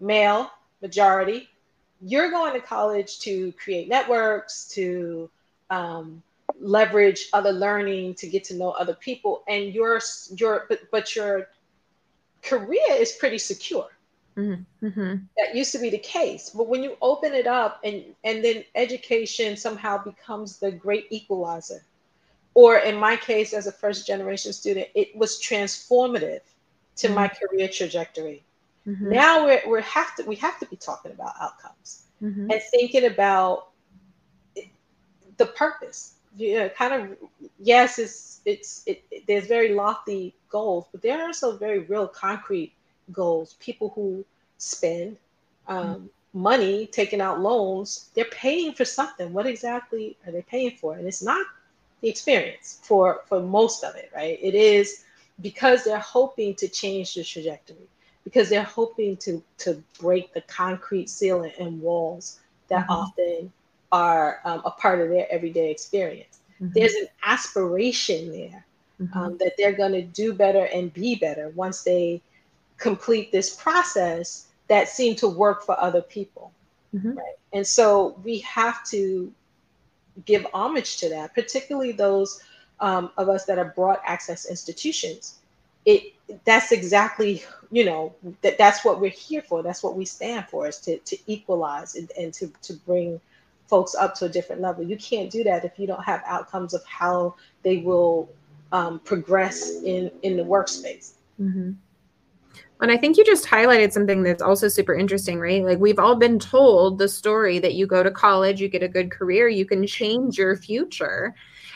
[0.00, 0.50] Male
[0.82, 1.48] majority,
[2.00, 5.28] you're going to college to create networks, to
[5.70, 6.22] um,
[6.60, 10.00] leverage other learning, to get to know other people, and your
[10.36, 11.48] your but, but your
[12.42, 13.88] career is pretty secure.
[14.36, 14.86] Mm-hmm.
[14.86, 15.16] mm-hmm.
[15.36, 18.64] That used to be the case, but when you open it up and and then
[18.74, 21.82] education somehow becomes the great equalizer,
[22.54, 26.42] or in my case as a first generation student, it was transformative
[26.96, 27.14] to mm-hmm.
[27.16, 28.44] my career trajectory.
[28.86, 29.10] Mm-hmm.
[29.10, 32.50] Now we're, we have to we have to be talking about outcomes mm-hmm.
[32.50, 33.68] and thinking about
[35.36, 36.14] the purpose.
[36.36, 37.16] You know, kind of
[37.58, 42.06] yes, it's it's it, it, there's very lofty goals, but there are also very real
[42.06, 42.72] concrete
[43.12, 43.56] goals.
[43.60, 44.24] People who
[44.58, 45.16] spend
[45.66, 46.40] um, mm-hmm.
[46.40, 49.32] money taking out loans, they're paying for something.
[49.32, 50.94] What exactly are they paying for?
[50.94, 51.44] And it's not
[52.00, 54.38] the experience for for most of it, right?
[54.40, 55.04] It is
[55.40, 57.88] because they're hoping to change the trajectory
[58.28, 62.92] because they're hoping to to break the concrete ceiling and walls that mm-hmm.
[62.92, 63.52] often
[63.90, 66.40] are um, a part of their everyday experience.
[66.60, 66.72] Mm-hmm.
[66.74, 68.66] There's an aspiration there
[69.00, 69.18] mm-hmm.
[69.18, 72.20] um, that they're going to do better and be better once they
[72.76, 76.52] complete this process that seemed to work for other people.
[76.94, 77.12] Mm-hmm.
[77.12, 77.36] Right?
[77.54, 79.32] And so we have to
[80.26, 82.42] give homage to that, particularly those
[82.80, 85.38] um, of us that are broad access institutions
[85.84, 86.14] it
[86.44, 89.62] that's exactly you know that that's what we're here for.
[89.62, 93.20] That's what we stand for is to, to equalize and, and to, to bring
[93.66, 94.84] folks up to a different level.
[94.84, 98.30] You can't do that if you don't have outcomes of how they will
[98.72, 101.12] um, progress in in the workspace.
[101.40, 101.70] Mm-hmm.
[102.80, 105.62] and i think you just highlighted something that's also super interesting right?
[105.62, 108.88] Like we've all been told the story that you go to college you get a
[108.88, 111.32] good career you can change your future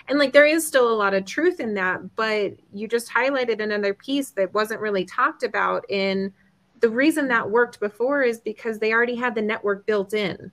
[0.09, 3.61] and like there is still a lot of truth in that but you just highlighted
[3.61, 6.33] another piece that wasn't really talked about in
[6.81, 10.51] the reason that worked before is because they already had the network built in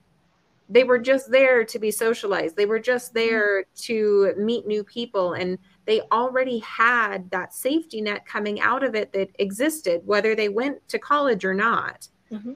[0.70, 3.28] they were just there to be socialized they were just mm-hmm.
[3.28, 8.96] there to meet new people and they already had that safety net coming out of
[8.96, 12.54] it that existed whether they went to college or not mm-hmm.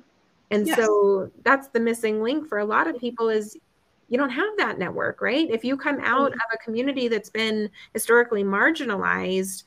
[0.51, 0.77] and yes.
[0.77, 3.58] so that's the missing link for a lot of people is
[4.13, 5.49] you don't have that network, right?
[5.49, 6.39] If you come out mm-hmm.
[6.39, 9.63] of a community that's been historically marginalized,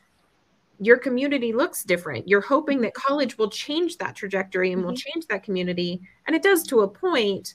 [0.79, 2.29] your community looks different.
[2.29, 4.91] You're hoping that college will change that trajectory and mm-hmm.
[4.91, 6.01] will change that community.
[6.29, 7.55] And it does to a point.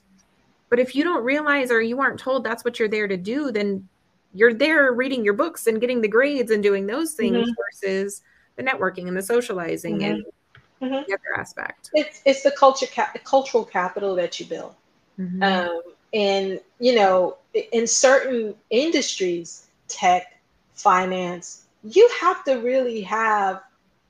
[0.68, 3.54] But if you don't realize or you aren't told that's what you're there to do,
[3.54, 3.88] then
[4.34, 7.52] you're there reading your books and getting the grades and doing those things mm-hmm.
[7.86, 8.22] versus
[8.58, 10.88] the networking and the socializing and mm-hmm.
[10.88, 11.10] Mm-hmm.
[11.10, 11.90] the other aspect.
[11.94, 14.76] It's, it's the culture, cap- cultural capital that you build.
[15.18, 15.42] Mm-hmm.
[15.42, 15.82] Um,
[16.14, 20.40] and, you know, in certain industries, tech,
[20.74, 23.62] finance, you have to really have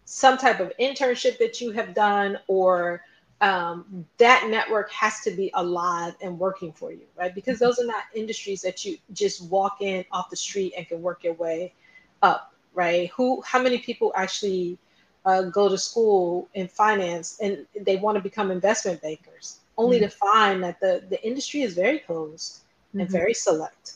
[0.06, 3.02] some type of internship that you have done or
[3.42, 7.34] um, that network has to be alive and working for you, right?
[7.34, 11.02] Because those are not industries that you just walk in off the street and can
[11.02, 11.74] work your way
[12.22, 13.10] up, right?
[13.12, 14.78] Who, how many people actually
[15.26, 19.60] uh, go to school in finance and they want to become investment bankers?
[19.82, 20.06] Only mm-hmm.
[20.06, 23.02] to find that the the industry is very closed mm-hmm.
[23.02, 23.96] and very select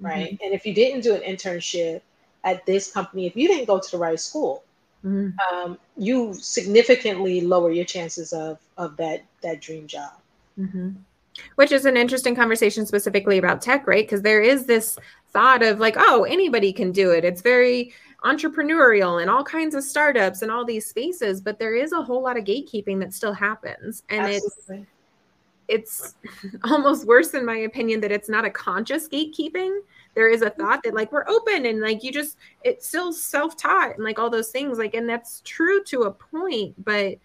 [0.00, 0.44] right mm-hmm.
[0.44, 2.00] and if you didn't do an internship
[2.44, 4.64] at this company if you didn't go to the right school
[5.04, 5.28] mm-hmm.
[5.46, 10.12] um, you significantly lower your chances of of that that dream job
[10.58, 10.90] mm-hmm.
[11.56, 14.98] which is an interesting conversation specifically about tech right because there is this
[15.32, 17.92] thought of like oh anybody can do it it's very
[18.24, 22.22] entrepreneurial and all kinds of startups and all these spaces but there is a whole
[22.22, 24.78] lot of gatekeeping that still happens and Absolutely.
[24.78, 24.88] it's
[25.68, 26.14] it's
[26.64, 29.80] almost worse in my opinion that it's not a conscious gatekeeping.
[30.14, 33.96] There is a thought that like we're open and like you just it's still self-taught
[33.96, 37.18] and like all those things like and that's true to a point but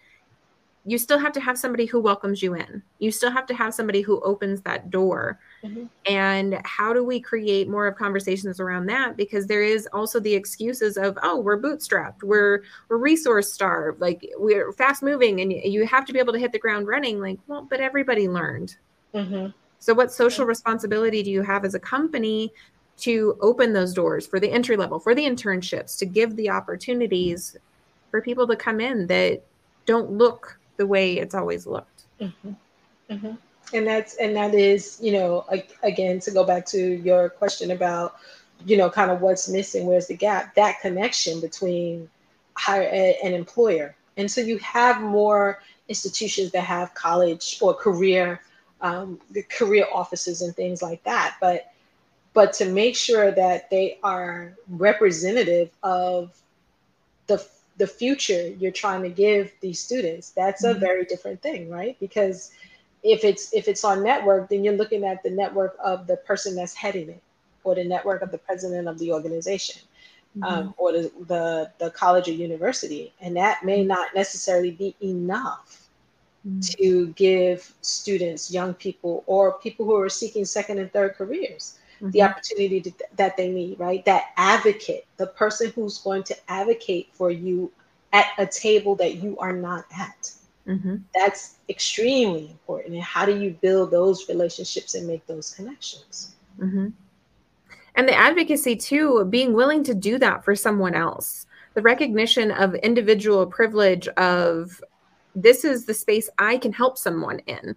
[0.84, 2.82] you still have to have somebody who welcomes you in.
[2.98, 5.38] You still have to have somebody who opens that door.
[5.62, 5.84] Mm-hmm.
[6.06, 9.16] And how do we create more of conversations around that?
[9.16, 14.28] Because there is also the excuses of, oh, we're bootstrapped, we're we're resource starved, like
[14.38, 17.20] we're fast moving, and you have to be able to hit the ground running.
[17.20, 18.76] Like, well, but everybody learned.
[19.14, 19.50] Mm-hmm.
[19.78, 22.52] So, what social responsibility do you have as a company
[22.98, 27.56] to open those doors for the entry level, for the internships, to give the opportunities
[28.10, 29.42] for people to come in that
[29.86, 32.02] don't look the way it's always looked.
[32.20, 32.52] Mm-hmm.
[33.08, 33.34] Mm-hmm.
[33.72, 35.46] And that's and that is, you know,
[35.84, 38.16] again to go back to your question about,
[38.66, 40.56] you know, kind of what's missing, where's the gap?
[40.56, 42.10] That connection between
[42.54, 43.94] higher ed and employer.
[44.16, 48.40] And so you have more institutions that have college or career
[48.80, 49.20] um,
[49.56, 51.36] career offices and things like that.
[51.40, 51.72] But
[52.34, 56.36] but to make sure that they are representative of
[57.28, 57.38] the
[57.78, 60.76] the future you're trying to give these students that's mm-hmm.
[60.76, 62.52] a very different thing right because
[63.02, 66.54] if it's if it's on network then you're looking at the network of the person
[66.54, 67.22] that's heading it
[67.64, 69.80] or the network of the president of the organization
[70.36, 70.44] mm-hmm.
[70.44, 73.88] um, or the, the, the college or university and that may mm-hmm.
[73.88, 75.88] not necessarily be enough
[76.46, 76.60] mm-hmm.
[76.60, 82.10] to give students young people or people who are seeking second and third careers mm-hmm.
[82.10, 84.04] the opportunity to, that they need, right?
[84.04, 87.70] That advocate, the person who's going to advocate for you
[88.12, 90.32] at a table that you are not at.
[90.66, 90.96] Mm-hmm.
[91.14, 92.94] That's extremely important.
[92.94, 96.34] And how do you build those relationships and make those connections?
[96.58, 96.88] Mm-hmm.
[97.94, 102.74] And the advocacy, too, being willing to do that for someone else, the recognition of
[102.76, 104.82] individual privilege of
[105.34, 107.74] this is the space I can help someone in.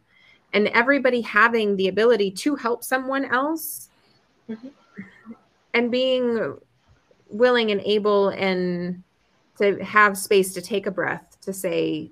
[0.53, 3.89] And everybody having the ability to help someone else
[4.49, 4.67] mm-hmm.
[5.73, 6.58] and being
[7.29, 9.03] willing and able and
[9.58, 12.12] to have space to take a breath to say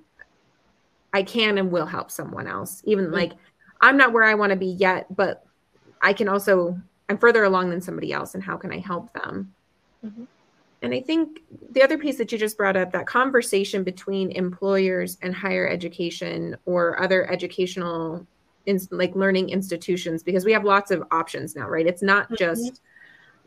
[1.13, 3.15] i can and will help someone else even mm-hmm.
[3.15, 3.33] like
[3.81, 5.45] i'm not where i want to be yet but
[6.01, 9.53] i can also i'm further along than somebody else and how can i help them
[10.05, 10.23] mm-hmm.
[10.81, 11.41] and i think
[11.71, 16.55] the other piece that you just brought up that conversation between employers and higher education
[16.65, 18.25] or other educational
[18.65, 22.35] in, like learning institutions because we have lots of options now right it's not mm-hmm.
[22.35, 22.81] just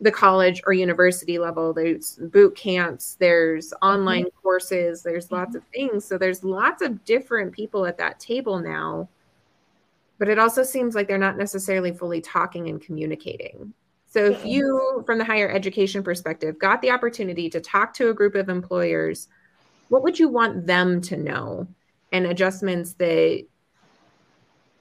[0.00, 1.72] the college or university level.
[1.72, 4.40] There's boot camps, there's online mm-hmm.
[4.42, 6.04] courses, there's lots of things.
[6.04, 9.08] So there's lots of different people at that table now.
[10.18, 13.72] But it also seems like they're not necessarily fully talking and communicating.
[14.06, 18.14] So if you, from the higher education perspective, got the opportunity to talk to a
[18.14, 19.28] group of employers,
[19.88, 21.66] what would you want them to know
[22.12, 23.44] and adjustments that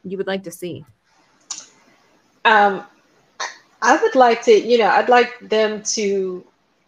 [0.06, 0.86] you would like to see?
[2.46, 2.86] Um,
[3.82, 6.46] I would like to, you know, I'd like them to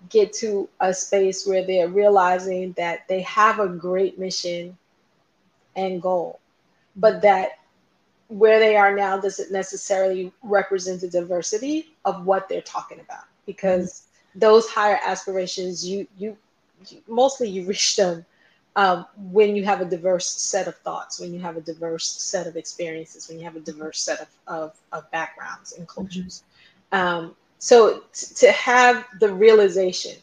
[0.10, 4.78] get to a space where they're realizing that they have a great mission
[5.76, 6.40] and goal,
[6.96, 7.60] but that
[8.30, 13.86] where they are now doesn't necessarily represent the diversity of what they're talking about because
[14.32, 14.40] mm-hmm.
[14.40, 16.38] those higher aspirations you, you
[16.90, 18.26] you mostly you reach them
[18.78, 22.48] um, when you have a diverse set of thoughts when you have a diverse set
[22.48, 26.44] of experiences when you have a diverse set of, of, of backgrounds and cultures
[26.92, 30.16] um, so t- to have the realization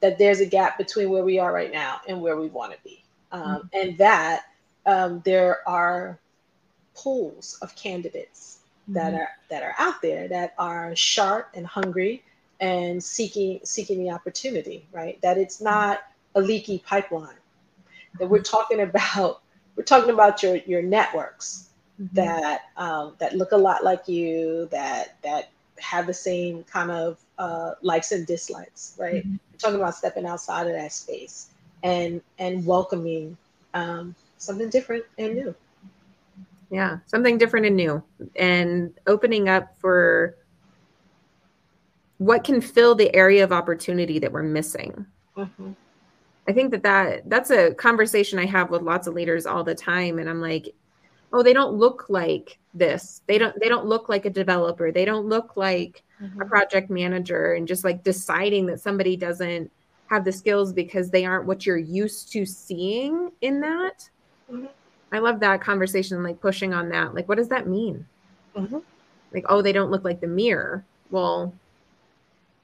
[0.00, 2.78] that there's a gap between where we are right now and where we want to
[2.84, 3.66] be, um, mm-hmm.
[3.72, 4.44] and that
[4.86, 6.18] um, there are
[6.94, 8.94] pools of candidates mm-hmm.
[8.94, 12.22] that are that are out there that are sharp and hungry
[12.60, 14.86] and seeking seeking the opportunity.
[14.92, 16.00] Right, that it's not
[16.34, 17.34] a leaky pipeline.
[18.18, 19.42] That we're talking about
[19.76, 22.14] we're talking about your your networks mm-hmm.
[22.14, 27.18] that um, that look a lot like you that that have the same kind of
[27.38, 29.24] uh, likes and dislikes, right?
[29.24, 29.36] Mm-hmm.
[29.52, 31.50] We're talking about stepping outside of that space
[31.82, 33.36] and and welcoming
[33.74, 35.54] um, something different and new.
[36.70, 38.02] Yeah, something different and new,
[38.36, 40.36] and opening up for
[42.18, 45.06] what can fill the area of opportunity that we're missing.
[45.36, 45.72] Mm-hmm.
[46.48, 49.74] I think that, that that's a conversation I have with lots of leaders all the
[49.74, 50.74] time, and I'm like,
[51.32, 55.04] oh they don't look like this they don't they don't look like a developer they
[55.04, 56.40] don't look like mm-hmm.
[56.40, 59.70] a project manager and just like deciding that somebody doesn't
[60.08, 64.08] have the skills because they aren't what you're used to seeing in that
[64.50, 64.66] mm-hmm.
[65.12, 68.06] i love that conversation like pushing on that like what does that mean
[68.56, 68.78] mm-hmm.
[69.32, 71.52] like oh they don't look like the mirror well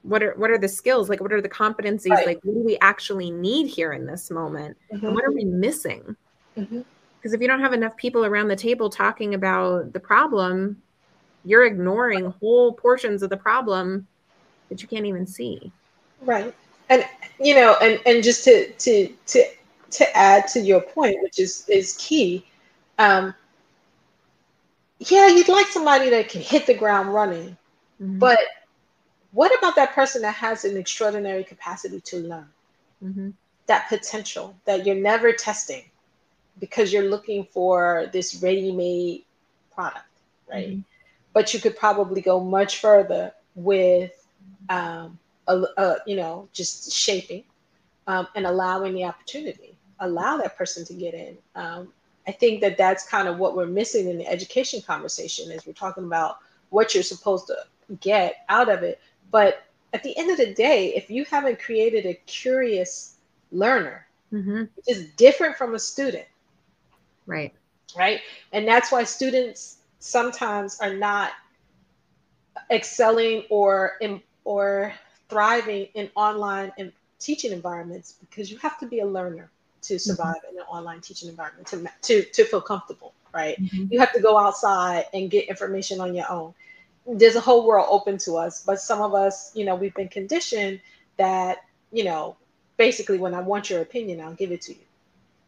[0.07, 2.27] what are what are the skills like what are the competencies right.
[2.27, 5.37] like what do we actually need here in this moment and what are mm-hmm.
[5.37, 6.15] we missing
[6.57, 6.81] mm-hmm.
[7.25, 10.79] Because if you don't have enough people around the table talking about the problem,
[11.43, 14.05] you're ignoring whole portions of the problem
[14.69, 15.71] that you can't even see.
[16.21, 16.53] Right.
[16.89, 17.03] And
[17.39, 19.43] you know, and and just to to to
[19.89, 22.45] to add to your point, which is is key.
[22.99, 23.33] Um,
[24.99, 27.57] yeah, you'd like somebody that can hit the ground running,
[27.99, 28.19] mm-hmm.
[28.19, 28.37] but
[29.35, 32.47] what about that person that has an extraordinary capacity to learn?
[33.03, 33.29] Mm-hmm.
[33.67, 35.83] That potential that you're never testing
[36.61, 39.25] because you're looking for this ready-made
[39.73, 40.05] product,
[40.49, 40.69] right?
[40.69, 40.79] Mm-hmm.
[41.33, 44.13] But you could probably go much further with,
[44.69, 45.19] um,
[45.49, 47.43] a, a, you know, just shaping
[48.07, 51.37] um, and allowing the opportunity, allow that person to get in.
[51.55, 51.91] Um,
[52.25, 55.73] I think that that's kind of what we're missing in the education conversation is we're
[55.73, 56.37] talking about
[56.69, 57.57] what you're supposed to
[57.99, 59.01] get out of it.
[59.35, 63.17] But at the end of the day, if you haven't created a curious
[63.51, 64.63] learner, mm-hmm.
[64.75, 66.25] which is different from a student,
[67.25, 67.53] Right.
[67.97, 68.21] Right.
[68.53, 71.31] And that's why students sometimes are not
[72.71, 74.93] excelling or in, or
[75.29, 79.49] thriving in online and teaching environments because you have to be a learner
[79.81, 79.97] to mm-hmm.
[79.97, 80.55] survive mm-hmm.
[80.55, 83.85] in an online teaching environment to to, to feel comfortable right mm-hmm.
[83.89, 86.53] you have to go outside and get information on your own
[87.07, 90.07] there's a whole world open to us but some of us you know we've been
[90.07, 90.79] conditioned
[91.17, 91.59] that
[91.91, 92.35] you know
[92.77, 94.79] basically when i want your opinion i'll give it to you.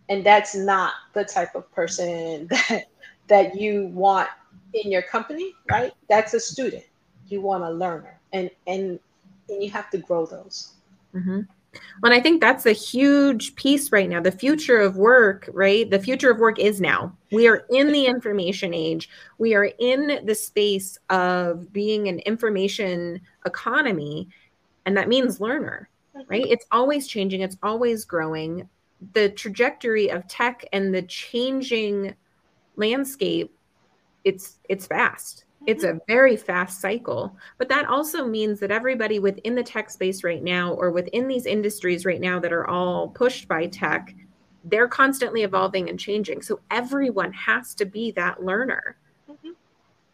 [0.10, 2.86] And that's not the type of person that
[3.28, 4.30] that you want
[4.74, 5.92] in your company right?
[6.10, 6.84] That's a student.
[7.28, 8.20] You want a learner.
[8.34, 9.00] And and,
[9.50, 10.74] and you have to grow those.
[11.14, 11.42] Mm-hmm.
[12.02, 14.22] Well, and I think that's a huge piece right now.
[14.22, 15.90] The future of work, right?
[15.90, 17.16] The future of work is now.
[17.32, 19.10] We are in the information age.
[19.38, 24.30] We are in the space of being an information economy,
[24.86, 25.90] and that means learner,
[26.28, 26.46] right?
[26.48, 28.68] It's always changing, it's always growing
[29.14, 32.16] the trajectory of tech and the changing
[32.76, 33.54] landscape
[34.28, 39.54] it's it's fast it's a very fast cycle but that also means that everybody within
[39.54, 43.48] the tech space right now or within these industries right now that are all pushed
[43.48, 44.16] by tech
[44.64, 48.98] they're constantly evolving and changing so everyone has to be that learner
[49.30, 49.52] mm-hmm.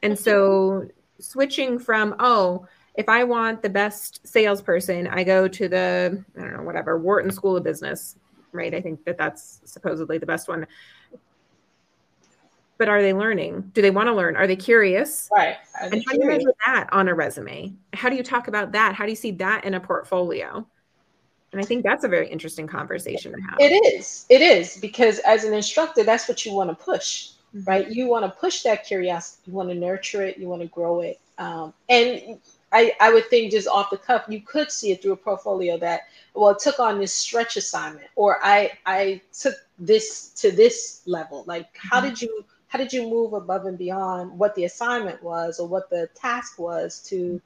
[0.02, 0.86] and so
[1.20, 6.58] switching from oh if i want the best salesperson i go to the i don't
[6.58, 8.16] know whatever wharton school of business
[8.54, 8.74] right?
[8.74, 10.66] I think that that's supposedly the best one.
[12.78, 13.72] But are they learning?
[13.74, 14.36] Do they want to learn?
[14.36, 15.30] Are they curious?
[15.32, 15.58] Right.
[15.82, 17.74] and how do you measure that on a resume?
[17.94, 18.96] How do you talk about that?
[18.96, 20.66] How do you see that in a portfolio?
[21.52, 23.60] And I think that's a very interesting conversation to have.
[23.60, 24.26] It is.
[24.30, 27.64] It is because as an instructor, that's what you want to push, mm-hmm.
[27.66, 27.88] right?
[27.88, 29.44] You want to push that curiosity.
[29.46, 30.38] You want to nurture it.
[30.38, 31.20] You want to grow it.
[31.38, 32.40] Um, and
[32.72, 35.78] I, I would think just off the cuff, you could see it through a portfolio
[35.78, 36.02] that,
[36.34, 41.44] well, it took on this stretch assignment, or I I took this to this level.
[41.46, 42.10] Like, how mm-hmm.
[42.10, 45.92] did you how did you move above and beyond what the assignment was or what
[45.92, 47.40] the task was to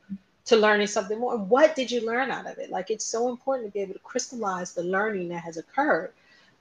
[0.46, 1.38] to learning something more?
[1.38, 2.70] What did you learn out of it?
[2.70, 6.14] Like, it's so important to be able to crystallize the learning that has occurred.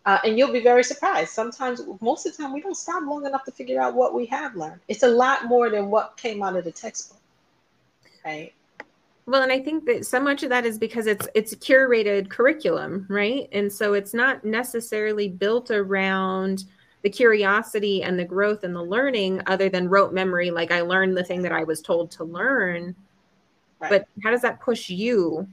[0.05, 1.31] Uh, and you'll be very surprised.
[1.31, 4.27] Sometimes, most of the time, we don't stop long enough to figure out what we
[4.27, 4.81] have learned.
[4.89, 7.21] It's a lot more than what came out of the textbook,
[8.25, 8.53] right?
[9.27, 13.07] Well, and I think that so much of that is because it's it's curated curriculum,
[13.09, 13.49] right?
[13.53, 16.65] And so it's not necessarily built around
[17.07, 21.17] the curiosity and the growth and the learning other than rote memory like I learned
[21.17, 22.97] the thing that I was told to learn.
[23.79, 23.91] Right.
[23.91, 25.47] But how does that push you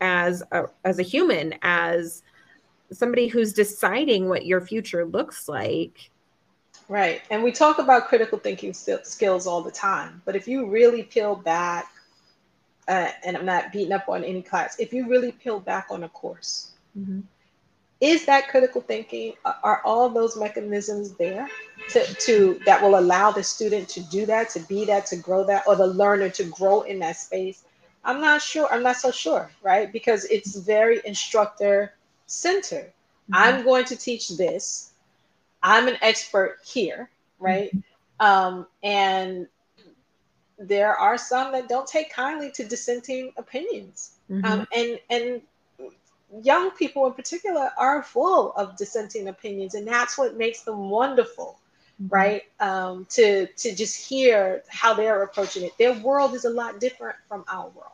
[0.00, 2.22] as a as a human as
[2.92, 6.08] somebody who's deciding what your future looks like?
[6.88, 7.22] Right.
[7.30, 11.34] And we talk about critical thinking skills all the time, but if you really peel
[11.34, 11.90] back
[12.86, 16.04] uh, and I'm not beating up on any class, if you really peel back on
[16.04, 17.22] a course, mm-hmm.
[18.02, 19.34] Is that critical thinking?
[19.44, 21.48] Are all those mechanisms there
[21.90, 25.44] to, to that will allow the student to do that, to be that, to grow
[25.44, 27.64] that, or the learner to grow in that space?
[28.04, 28.68] I'm not sure.
[28.72, 29.92] I'm not so sure, right?
[29.92, 31.94] Because it's very instructor
[32.26, 32.86] centered.
[33.30, 33.34] Mm-hmm.
[33.34, 34.90] I'm going to teach this.
[35.62, 37.70] I'm an expert here, right?
[37.72, 38.26] Mm-hmm.
[38.26, 39.46] Um, and
[40.58, 44.16] there are some that don't take kindly to dissenting opinions.
[44.28, 44.44] Mm-hmm.
[44.44, 45.42] Um, and and
[46.42, 51.58] young people in particular are full of dissenting opinions, and that's what makes them wonderful,
[52.02, 52.14] mm-hmm.
[52.14, 52.42] right?
[52.60, 55.76] Um, to to just hear how they're approaching it.
[55.78, 57.92] Their world is a lot different from our world.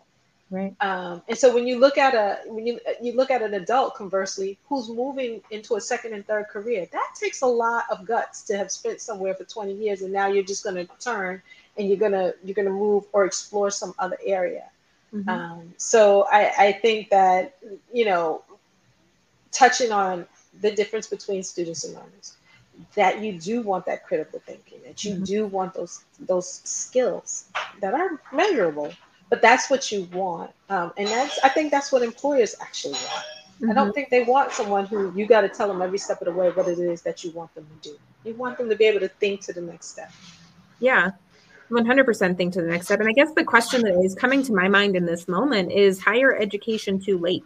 [0.50, 0.74] Right.
[0.80, 3.94] Um, and so when you look at a when you you look at an adult
[3.94, 8.42] conversely who's moving into a second and third career, that takes a lot of guts
[8.44, 11.42] to have spent somewhere for 20 years and now you're just going to turn
[11.76, 14.70] and you're gonna you're gonna move or explore some other area.
[15.14, 15.28] Mm-hmm.
[15.28, 17.56] Um, so I, I think that
[17.92, 18.42] you know,
[19.52, 20.26] touching on
[20.60, 22.36] the difference between students and learners,
[22.94, 25.24] that you do want that critical thinking, that you mm-hmm.
[25.24, 27.46] do want those those skills
[27.80, 28.92] that are measurable,
[29.30, 33.24] but that's what you want, um, and that's I think that's what employers actually want.
[33.60, 33.70] Mm-hmm.
[33.70, 33.94] I don't mm-hmm.
[33.94, 36.50] think they want someone who you got to tell them every step of the way
[36.50, 37.96] what it is that you want them to do.
[38.24, 40.12] You want them to be able to think to the next step.
[40.80, 41.12] Yeah,
[41.70, 43.00] 100% think to the next step.
[43.00, 46.00] And I guess the question that is coming to my mind in this moment is
[46.00, 47.44] higher education too late?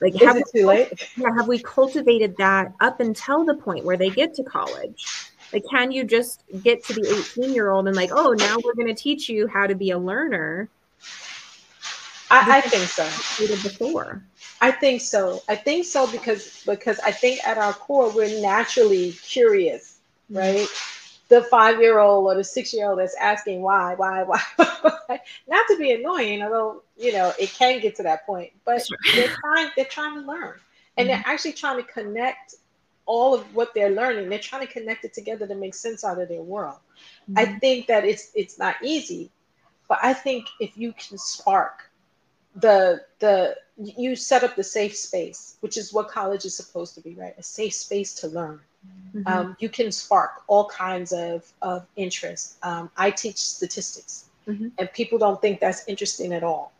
[0.00, 1.10] Like, is have it too late?
[1.16, 5.06] Yeah, have we cultivated that up until the point where they get to college?
[5.52, 8.74] Like, can you just get to the 18 year old and, like, oh, now we're
[8.74, 10.68] going to teach you how to be a learner?
[12.30, 13.04] I, I think so.
[13.46, 14.24] Before.
[14.60, 15.42] I think so.
[15.48, 19.98] I think so because because I think at our core we're naturally curious,
[20.30, 20.66] right?
[20.66, 20.91] Mm-hmm
[21.32, 24.40] the five year old or the six year old that's asking why, why, why,
[25.48, 28.52] not to be annoying, although you know it can get to that point.
[28.66, 28.98] But sure.
[29.14, 30.60] they're trying, they're trying to learn,
[30.98, 31.22] and mm-hmm.
[31.22, 32.56] they're actually trying to connect
[33.06, 34.28] all of what they're learning.
[34.28, 36.76] They're trying to connect it together to make sense out of their world.
[37.30, 37.38] Mm-hmm.
[37.38, 39.30] I think that it's it's not easy,
[39.88, 41.90] but I think if you can spark
[42.56, 47.00] the the you set up the safe space, which is what college is supposed to
[47.00, 47.34] be, right?
[47.38, 48.60] A safe space to learn
[49.14, 49.28] Mm-hmm.
[49.28, 52.56] Um, you can spark all kinds of, of interest.
[52.62, 54.68] Um, I teach statistics, mm-hmm.
[54.78, 56.72] and people don't think that's interesting at all.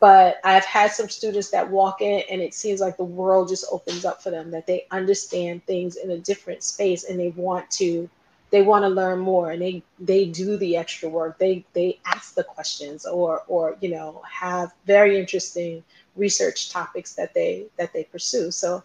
[0.00, 3.66] But I've had some students that walk in, and it seems like the world just
[3.70, 4.50] opens up for them.
[4.50, 8.08] That they understand things in a different space, and they want to
[8.50, 12.34] they want to learn more and they they do the extra work they they ask
[12.34, 15.82] the questions or or you know have very interesting
[16.14, 18.82] research topics that they that they pursue so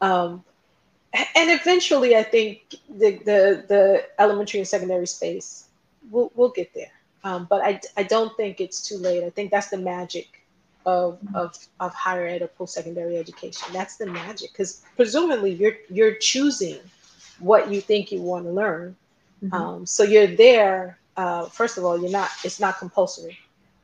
[0.00, 0.44] um,
[1.14, 5.68] and eventually i think the the, the elementary and secondary space
[6.10, 6.90] we'll, we'll get there.
[7.24, 9.22] Um, but I, I don't think it's too late.
[9.22, 10.40] I think that's the magic
[10.84, 13.68] of of, of higher ed or post-secondary education.
[13.72, 16.80] That's the magic because presumably you're you're choosing
[17.38, 18.96] what you think you want to learn.
[19.44, 19.54] Mm-hmm.
[19.54, 23.38] um, so you're there uh, first of all you're not it's not compulsory.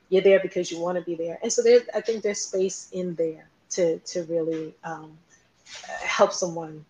[0.09, 1.39] You're there because you want to be there.
[1.43, 5.17] And so there i think there's space in there to to really um,
[6.03, 6.85] help someone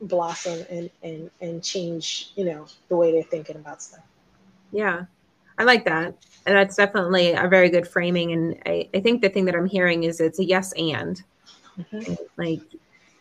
[0.00, 4.04] blossom and and and change you know the way they're thinking about stuff
[4.70, 5.04] yeah
[5.58, 9.28] i like that and that's definitely a very good framing and i, I think the
[9.28, 11.22] thing that i'm hearing is it's a yes and
[11.78, 12.14] mm-hmm.
[12.36, 12.60] like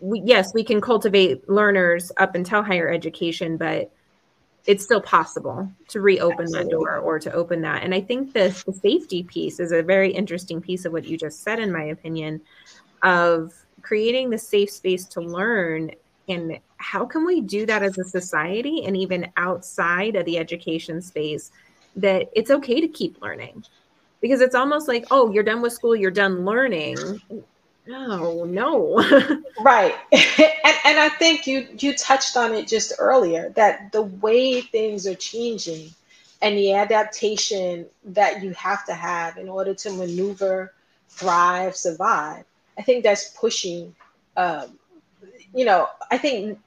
[0.01, 3.91] we, yes we can cultivate learners up until higher education but
[4.67, 6.63] it's still possible to reopen Absolutely.
[6.63, 7.83] that door or to open that.
[7.83, 11.17] And I think the, the safety piece is a very interesting piece of what you
[11.17, 12.41] just said, in my opinion,
[13.03, 15.91] of creating the safe space to learn.
[16.27, 21.01] And how can we do that as a society and even outside of the education
[21.01, 21.51] space
[21.95, 23.63] that it's okay to keep learning?
[24.21, 27.21] Because it's almost like, oh, you're done with school, you're done learning.
[27.87, 29.03] No no.
[29.59, 29.95] Right.
[30.65, 35.05] And, and i think you you touched on it just earlier that the way things
[35.05, 35.93] are changing
[36.41, 40.73] and the adaptation that you have to have in order to maneuver
[41.09, 42.43] thrive survive
[42.77, 43.95] i think that's pushing
[44.37, 44.77] um,
[45.53, 46.59] you know i think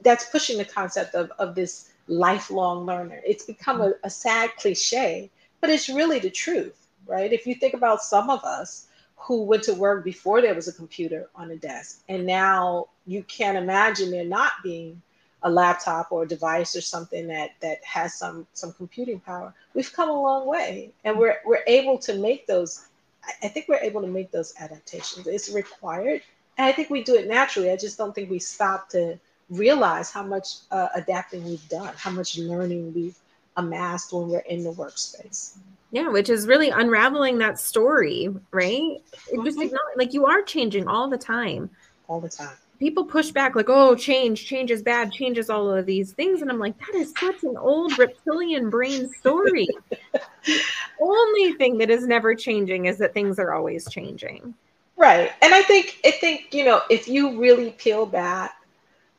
[0.00, 5.30] that's pushing the concept of, of this lifelong learner it's become a, a sad cliche
[5.60, 8.88] but it's really the truth right if you think about some of us
[9.24, 12.02] who went to work before there was a computer on a desk.
[12.10, 15.00] And now you can't imagine there not being
[15.42, 19.54] a laptop or a device or something that that has some some computing power.
[19.74, 22.86] We've come a long way and we're we're able to make those
[23.42, 25.26] I think we're able to make those adaptations.
[25.26, 26.20] It's required.
[26.58, 27.70] And I think we do it naturally.
[27.70, 29.18] I just don't think we stop to
[29.58, 33.16] realize how much uh, adapting we've done, how much learning we've
[33.56, 35.56] amassed when we're in the workspace.
[35.90, 39.00] Yeah, which is really unraveling that story, right?
[39.30, 39.76] It just mm-hmm.
[39.96, 41.70] like you are changing all the time.
[42.08, 42.56] All the time.
[42.80, 46.50] People push back like, "Oh, change, change is bad, changes all of these things," and
[46.50, 49.68] I'm like, that is such an old reptilian brain story.
[50.44, 50.60] the
[51.00, 54.52] only thing that is never changing is that things are always changing.
[54.96, 58.56] Right, and I think I think you know if you really peel back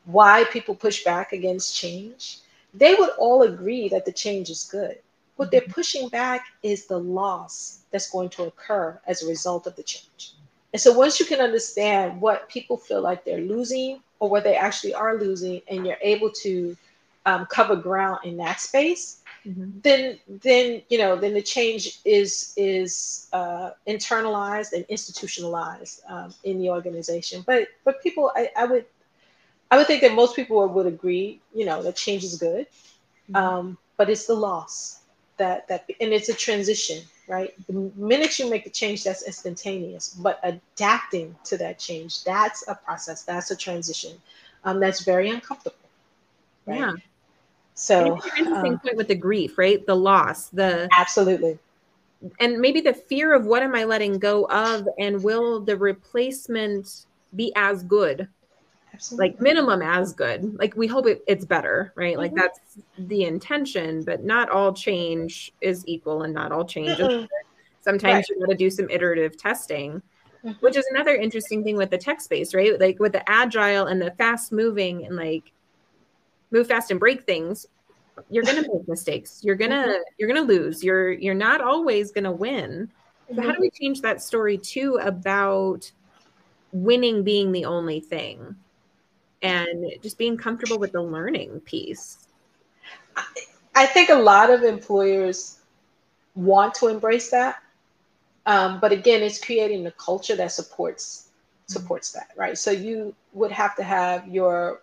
[0.06, 2.38] why people push back against change,
[2.72, 4.98] they would all agree that the change is good
[5.36, 9.76] what they're pushing back is the loss that's going to occur as a result of
[9.76, 10.32] the change.
[10.72, 14.56] And so once you can understand what people feel like they're losing or what they
[14.56, 16.76] actually are losing, and you're able to
[17.26, 19.70] um, cover ground in that space, mm-hmm.
[19.82, 26.58] then then you know then the change is is uh, internalized and institutionalized um, in
[26.58, 27.42] the organization.
[27.46, 28.86] But but people, I, I would
[29.70, 32.66] I would think that most people would agree, you know, that change is good,
[33.30, 33.36] mm-hmm.
[33.36, 35.00] um, but it's the loss
[35.36, 37.54] that that and it's a transition right?
[37.66, 42.74] The minute you make the change that's instantaneous but adapting to that change that's a
[42.74, 44.12] process that's a transition.
[44.64, 45.76] Um, that's very uncomfortable
[46.66, 46.80] right?
[46.80, 46.92] yeah.
[47.74, 49.84] So interesting um, point with the grief right?
[49.86, 51.58] The loss the absolutely.
[52.40, 57.06] And maybe the fear of what am i letting go of and will the replacement
[57.34, 58.28] be as good
[58.96, 59.28] Absolutely.
[59.28, 62.22] like minimum as good like we hope it, it's better right mm-hmm.
[62.22, 62.60] like that's
[62.98, 67.28] the intention but not all change is equal and not all change is
[67.82, 68.28] sometimes right.
[68.30, 70.00] you got to do some iterative testing
[70.44, 70.52] mm-hmm.
[70.60, 74.00] which is another interesting thing with the tech space right like with the agile and
[74.00, 75.52] the fast moving and like
[76.50, 77.66] move fast and break things
[78.30, 80.02] you're gonna make mistakes you're gonna mm-hmm.
[80.18, 82.90] you're gonna lose you're you're not always gonna win
[83.34, 85.90] so how do we change that story too about
[86.72, 88.56] winning being the only thing
[89.46, 92.26] and just being comfortable with the learning piece.
[93.74, 95.60] I think a lot of employers
[96.34, 97.62] want to embrace that.
[98.46, 101.28] Um, but again, it's creating a culture that supports
[101.66, 102.56] supports that, right?
[102.56, 104.82] So you would have to have your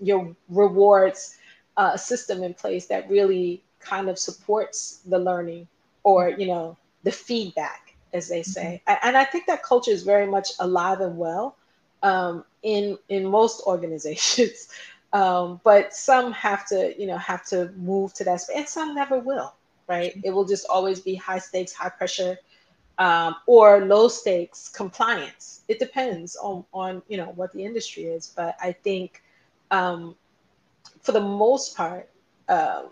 [0.00, 1.36] your rewards
[1.76, 5.68] uh, system in place that really kind of supports the learning
[6.04, 8.82] or you know the feedback, as they say.
[8.88, 9.08] Mm-hmm.
[9.08, 11.56] And I think that culture is very much alive and well
[12.02, 14.68] um, in in most organizations.
[15.12, 18.94] Um, but some have to, you know, have to move to that space, and some
[18.94, 19.54] never will.
[19.88, 20.12] Right?
[20.22, 22.36] It will just always be high stakes, high pressure,
[22.98, 25.62] um, or low stakes compliance.
[25.68, 28.32] It depends on on you know what the industry is.
[28.36, 29.22] But I think
[29.70, 30.16] um,
[31.00, 32.10] for the most part,
[32.48, 32.88] um,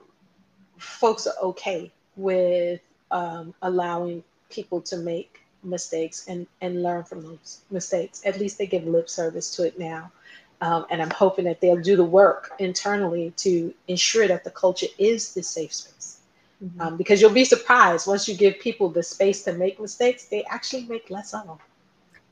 [0.79, 2.81] folks are okay with
[3.11, 8.23] um, allowing people to make mistakes and and learn from those mistakes.
[8.25, 10.11] At least they give lip service to it now.
[10.61, 14.87] Um, and I'm hoping that they'll do the work internally to ensure that the culture
[14.99, 16.21] is the safe space.
[16.65, 16.81] Mm-hmm.
[16.81, 20.45] Um, because you'll be surprised once you give people the space to make mistakes, they
[20.45, 21.59] actually make less of them.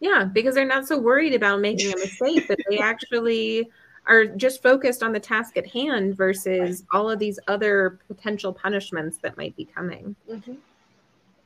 [0.01, 3.69] Yeah, because they're not so worried about making a mistake, but they actually
[4.07, 6.99] are just focused on the task at hand versus right.
[6.99, 10.17] all of these other potential punishments that might be coming.
[10.29, 10.55] Mm-hmm.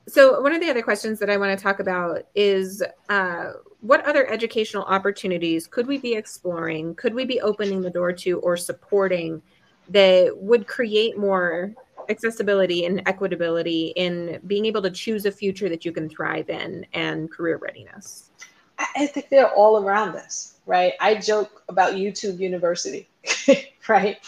[0.08, 4.04] So, one of the other questions that I want to talk about is uh, what
[4.06, 6.94] other educational opportunities could we be exploring?
[6.94, 9.42] Could we be opening the door to or supporting
[9.88, 11.74] that would create more
[12.08, 16.86] accessibility and equitability in being able to choose a future that you can thrive in
[16.92, 18.30] and career readiness?
[18.78, 20.92] I think they're all around us, right?
[21.00, 23.08] I joke about YouTube University,
[23.88, 24.18] right?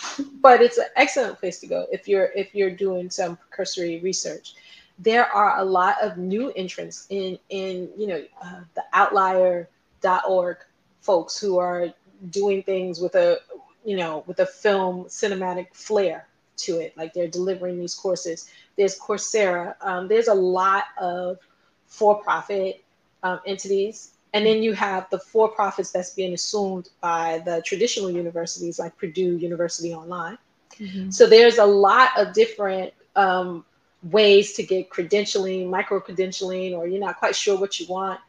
[0.41, 4.55] But it's an excellent place to go if you're if you're doing some cursory research.
[4.99, 10.57] There are a lot of new entrants in in you know uh, the outlier.org
[11.01, 11.89] folks who are
[12.31, 13.39] doing things with a
[13.85, 16.27] you know with a film cinematic flair
[16.59, 16.97] to it.
[16.97, 18.51] Like they're delivering these courses.
[18.77, 19.75] There's coursera.
[19.81, 21.39] Um, there's a lot of
[21.87, 22.85] for-profit
[23.23, 24.13] um, entities.
[24.35, 29.37] And then you have the for-profits that's being assumed by the traditional universities like purdue
[29.39, 30.39] university online.
[30.79, 31.11] Mm-hmm.
[31.11, 33.65] so there's a lot of different um,
[34.03, 38.21] ways to get credentialing micro credentialing or you're not quite sure what you want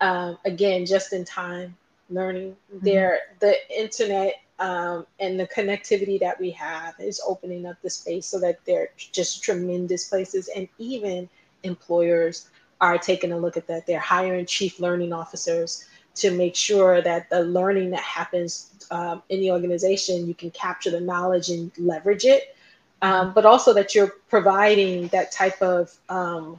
[0.00, 1.76] um, again just in time
[2.10, 2.56] learning.
[2.72, 2.84] Mm-hmm.
[2.84, 8.26] there the internet um, and the connectivity that we have is opening up the space
[8.26, 11.28] so that they're just tremendous places and even
[11.62, 12.48] employers
[12.80, 13.86] are taking a look at that.
[13.86, 15.84] They're hiring chief learning officers
[16.16, 20.90] to make sure that the learning that happens um, in the organization you can capture
[20.90, 22.56] the knowledge and leverage it
[23.02, 26.58] um, but also that you're providing that type of um,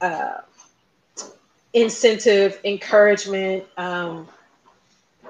[0.00, 0.38] uh,
[1.72, 4.26] incentive encouragement um,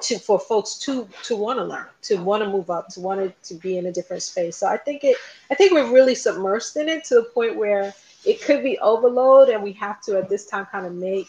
[0.01, 3.35] to for folks to to want to learn, to want to move up, to want
[3.43, 4.57] to, be in a different space.
[4.57, 5.17] So I think it
[5.51, 7.93] I think we're really submersed in it to the point where
[8.25, 11.29] it could be overload and we have to at this time kind of make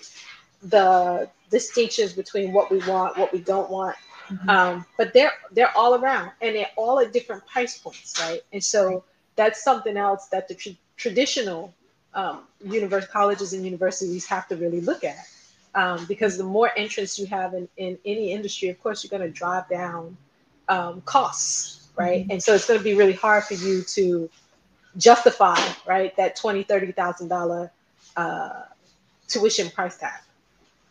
[0.63, 3.95] the distinctions between what we want, what we don't want.
[4.29, 4.49] Mm-hmm.
[4.49, 8.41] Um, but they're they're all around and they're all at different price points, right?
[8.53, 9.03] And so
[9.39, 11.73] that's something else that the tr- traditional
[12.13, 15.25] um, university colleges and universities have to really look at
[15.75, 19.31] um, because the more entrants you have in, in any industry, of course, you're going
[19.31, 20.17] to drive down
[20.67, 22.23] um, costs, right?
[22.23, 22.31] Mm-hmm.
[22.31, 24.29] And so it's going to be really hard for you to
[24.97, 27.71] justify, right, that twenty, thirty thousand dollar
[28.17, 28.63] uh,
[29.29, 30.19] tuition price tag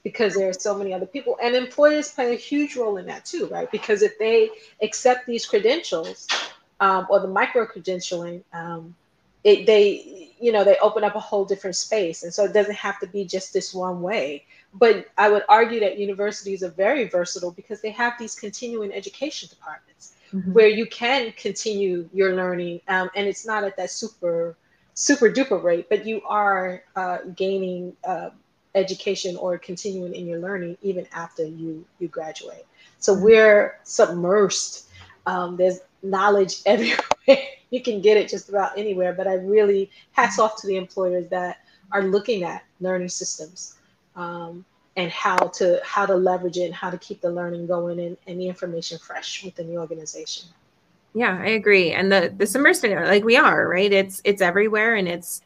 [0.05, 3.27] because there are so many other people, and employers play a huge role in that
[3.27, 3.71] too, right?
[3.71, 4.49] Because if they
[4.81, 6.27] accept these credentials
[6.81, 8.95] um, or the micro credentialing, um,
[9.45, 12.75] it, they you know they open up a whole different space and so it doesn't
[12.77, 17.09] have to be just this one way but I would argue that universities are very
[17.09, 20.53] versatile because they have these continuing education departments mm-hmm.
[20.53, 24.57] where you can continue your learning, um, and it's not at that super
[24.95, 28.31] super duper rate, but you are uh, gaining uh,
[28.75, 32.67] education or continuing in your learning even after you you graduate.
[32.99, 33.25] So mm-hmm.
[33.25, 34.85] we're submersed.
[35.27, 36.99] Um, there's knowledge everywhere.
[37.71, 39.13] you can get it just about anywhere.
[39.13, 41.59] But I really hats off to the employers that
[41.93, 43.77] are looking at learning systems
[44.17, 44.65] um,
[44.97, 48.17] and how to how to leverage it and how to keep the learning going and,
[48.27, 50.49] and the information fresh within the organization
[51.15, 55.09] yeah i agree and the the submersive like we are right it's it's everywhere and
[55.09, 55.41] it's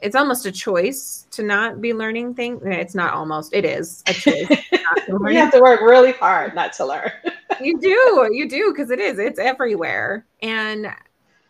[0.00, 4.12] it's almost a choice to not be learning things it's not almost it is a
[4.12, 4.48] choice
[5.08, 7.10] you have to work really hard not to learn
[7.60, 10.86] you do you do because it is it's everywhere and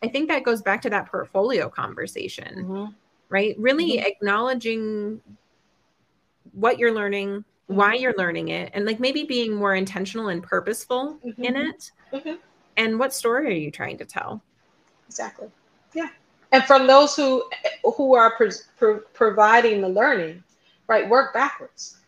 [0.03, 2.93] i think that goes back to that portfolio conversation mm-hmm.
[3.29, 4.07] right really mm-hmm.
[4.07, 5.21] acknowledging
[6.53, 8.03] what you're learning, why mm-hmm.
[8.03, 11.45] you're learning it, and like maybe being more intentional and purposeful mm-hmm.
[11.45, 11.91] in it.
[12.13, 12.35] Mm-hmm.
[12.77, 14.43] And what story are you trying to tell?
[15.09, 15.49] Exactly.
[15.95, 16.09] Yeah.
[16.53, 17.45] And from those who
[17.97, 20.43] who are pro- pro- providing the learning,
[20.87, 21.09] right?
[21.09, 21.99] Work backwards.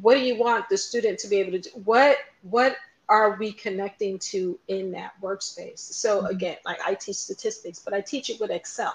[0.00, 1.70] What do you want the student to be able to do?
[1.84, 2.76] What what
[3.10, 5.80] are we connecting to in that workspace?
[5.80, 6.26] So mm-hmm.
[6.26, 8.94] again, like I teach statistics, but I teach it with Excel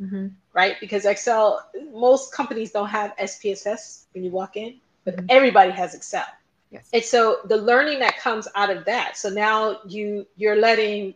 [0.00, 0.28] mm-hmm.
[0.52, 0.76] right?
[0.80, 5.26] Because Excel, most companies don't have SPSS when you walk in, but mm-hmm.
[5.28, 6.24] everybody has Excel.
[6.70, 6.88] Yes.
[6.92, 9.16] And so the learning that comes out of that.
[9.16, 11.14] So now you you're letting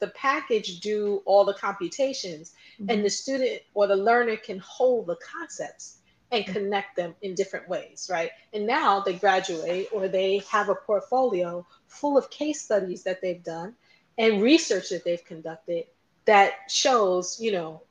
[0.00, 2.90] the package do all the computations mm-hmm.
[2.90, 5.95] and the student or the learner can hold the concepts
[6.32, 8.30] and connect them in different ways, right?
[8.52, 13.42] And now they graduate or they have a portfolio full of case studies that they've
[13.42, 13.74] done
[14.18, 15.84] and research that they've conducted
[16.24, 17.82] that shows, you know,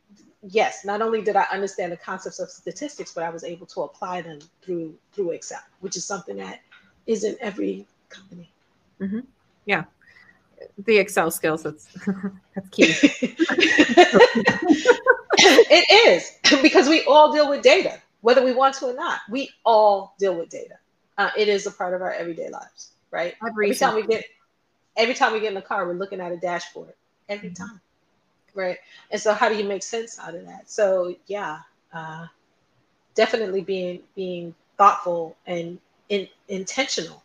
[0.49, 3.81] yes, not only did I understand the concepts of statistics, but I was able to
[3.81, 6.59] apply them through through Excel, which is something that
[7.07, 8.51] isn't every company.
[8.99, 9.21] Mm-hmm.
[9.65, 9.85] Yeah,
[10.77, 11.85] the Excel skills that's
[12.55, 12.93] that's key.
[15.37, 19.19] it is because we all deal with data, whether we want to or not.
[19.29, 20.75] We all deal with data.
[21.17, 23.35] Uh, it is a part of our everyday lives, right?
[23.47, 24.25] Every, every time we get
[24.97, 26.93] every time we get in the car, we're looking at a dashboard
[27.29, 27.63] every mm-hmm.
[27.63, 27.81] time
[28.55, 28.77] right
[29.11, 31.59] and so how do you make sense out of that so yeah
[31.93, 32.25] uh,
[33.13, 35.77] definitely being being thoughtful and
[36.09, 37.21] in, intentional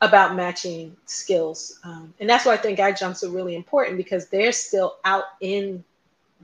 [0.00, 4.52] about matching skills um, and that's why i think adjuncts are really important because they're
[4.52, 5.82] still out in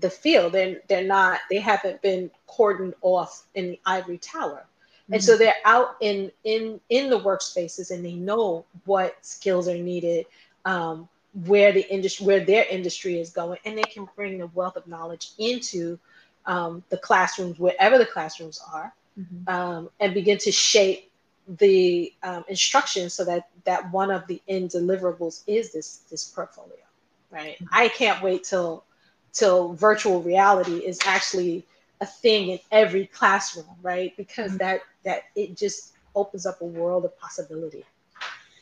[0.01, 4.64] the field they're, they're not they haven't been cordoned off in the ivory tower
[5.09, 5.14] Mm-hmm.
[5.14, 9.78] And so they're out in in in the workspaces and they know what skills are
[9.78, 10.26] needed,
[10.66, 11.09] um,
[11.46, 14.86] where the industry where their industry is going, and they can bring the wealth of
[14.86, 15.99] knowledge into
[16.44, 19.49] um, the classrooms wherever the classrooms are, mm-hmm.
[19.49, 21.11] um, and begin to shape
[21.57, 26.76] the um, instruction so that that one of the end deliverables is this this portfolio
[27.30, 27.64] right mm-hmm.
[27.72, 28.84] i can't wait till
[29.33, 31.64] till virtual reality is actually
[32.01, 34.59] a thing in every classroom right because mm-hmm.
[34.59, 37.85] that that it just opens up a world of possibility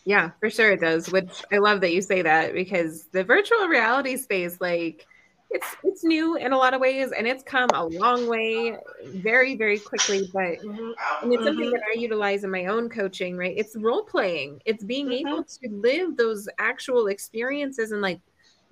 [0.04, 3.66] yeah for sure it does which i love that you say that because the virtual
[3.66, 5.06] reality space like
[5.50, 9.54] it's it's new in a lot of ways and it's come a long way very
[9.54, 10.90] very quickly but mm-hmm.
[11.22, 11.98] and it's something that mm-hmm.
[11.98, 15.28] i utilize in my own coaching right it's role playing it's being mm-hmm.
[15.28, 18.20] able to live those actual experiences and like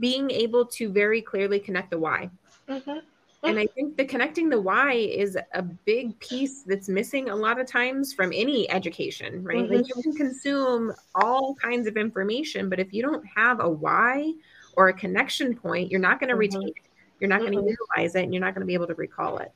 [0.00, 2.30] being able to very clearly connect the why
[2.68, 2.98] mm-hmm.
[3.42, 7.60] and i think the connecting the why is a big piece that's missing a lot
[7.60, 9.82] of times from any education right mm-hmm.
[9.86, 14.32] you can consume all kinds of information but if you don't have a why
[14.76, 16.40] or a connection point, you're not going to mm-hmm.
[16.40, 16.74] retain it.
[17.20, 17.52] You're not mm-hmm.
[17.52, 19.52] going to utilize it and you're not going to be able to recall it.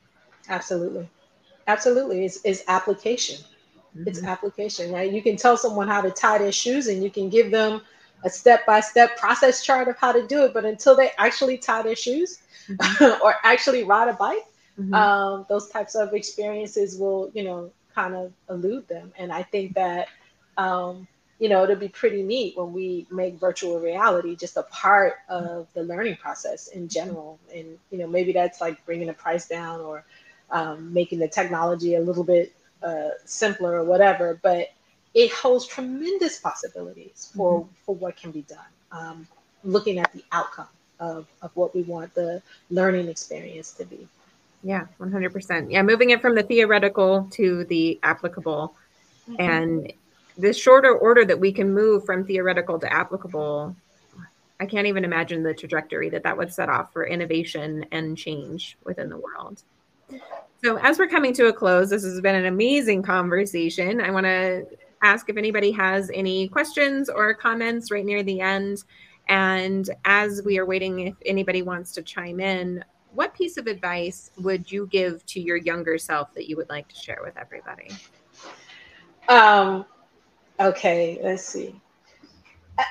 [0.48, 1.08] Absolutely.
[1.66, 2.24] Absolutely.
[2.24, 3.44] It's, it's application.
[3.96, 4.08] Mm-hmm.
[4.08, 5.12] It's application, right?
[5.12, 7.82] You can tell someone how to tie their shoes and you can give them
[8.24, 10.54] a step by step process chart of how to do it.
[10.54, 13.22] But until they actually tie their shoes mm-hmm.
[13.24, 14.44] or actually ride a bike,
[14.78, 14.94] mm-hmm.
[14.94, 19.12] um, those types of experiences will, you know, kind of elude them.
[19.18, 20.08] And I think that
[20.56, 21.06] um,
[21.38, 25.68] you know, it'll be pretty neat when we make virtual reality just a part of
[25.72, 27.38] the learning process in general.
[27.54, 30.04] And, you know, maybe that's like bringing the price down or
[30.50, 32.52] um, making the technology a little bit
[32.82, 34.38] uh, simpler or whatever.
[34.42, 34.70] But
[35.18, 37.72] it holds tremendous possibilities for, mm-hmm.
[37.84, 38.58] for what can be done.
[38.92, 39.26] Um,
[39.64, 40.68] looking at the outcome
[41.00, 42.40] of, of what we want the
[42.70, 44.06] learning experience to be.
[44.62, 45.72] Yeah, 100%.
[45.72, 48.76] Yeah, moving it from the theoretical to the applicable.
[49.28, 49.40] Mm-hmm.
[49.40, 49.92] And
[50.38, 53.74] the shorter order that we can move from theoretical to applicable
[54.60, 58.76] i can't even imagine the trajectory that that would set off for innovation and change
[58.84, 59.62] within the world
[60.64, 64.24] so as we're coming to a close this has been an amazing conversation i want
[64.24, 64.64] to
[65.02, 68.84] ask if anybody has any questions or comments right near the end
[69.28, 72.84] and as we are waiting if anybody wants to chime in
[73.14, 76.88] what piece of advice would you give to your younger self that you would like
[76.88, 77.88] to share with everybody
[79.28, 79.84] um,
[80.60, 81.80] Okay, let's see.
[82.78, 82.82] Uh,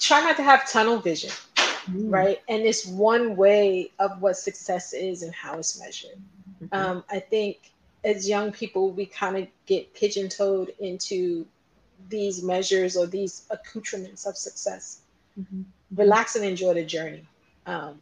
[0.00, 2.12] try not to have tunnel vision, mm.
[2.12, 2.40] right?
[2.48, 6.20] And it's one way of what success is and how it's measured.
[6.62, 6.74] Mm-hmm.
[6.74, 7.72] Um, I think
[8.04, 11.46] as young people, we kind of get pigeon-toed into
[12.08, 15.02] these measures or these accoutrements of success.
[15.38, 15.62] Mm-hmm.
[15.96, 17.24] Relax and enjoy the journey.
[17.66, 18.00] Um,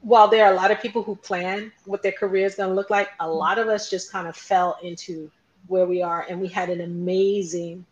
[0.00, 2.74] while there are a lot of people who plan what their career is going to
[2.74, 5.30] look like, a lot of us just kind of fell into
[5.66, 7.84] where we are, and we had an amazing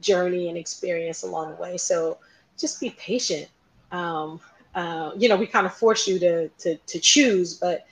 [0.00, 1.76] journey and experience along the way.
[1.78, 2.18] So
[2.58, 3.48] just be patient.
[3.90, 4.40] Um,
[4.74, 7.86] uh, you know, we kind of force you to to to choose, but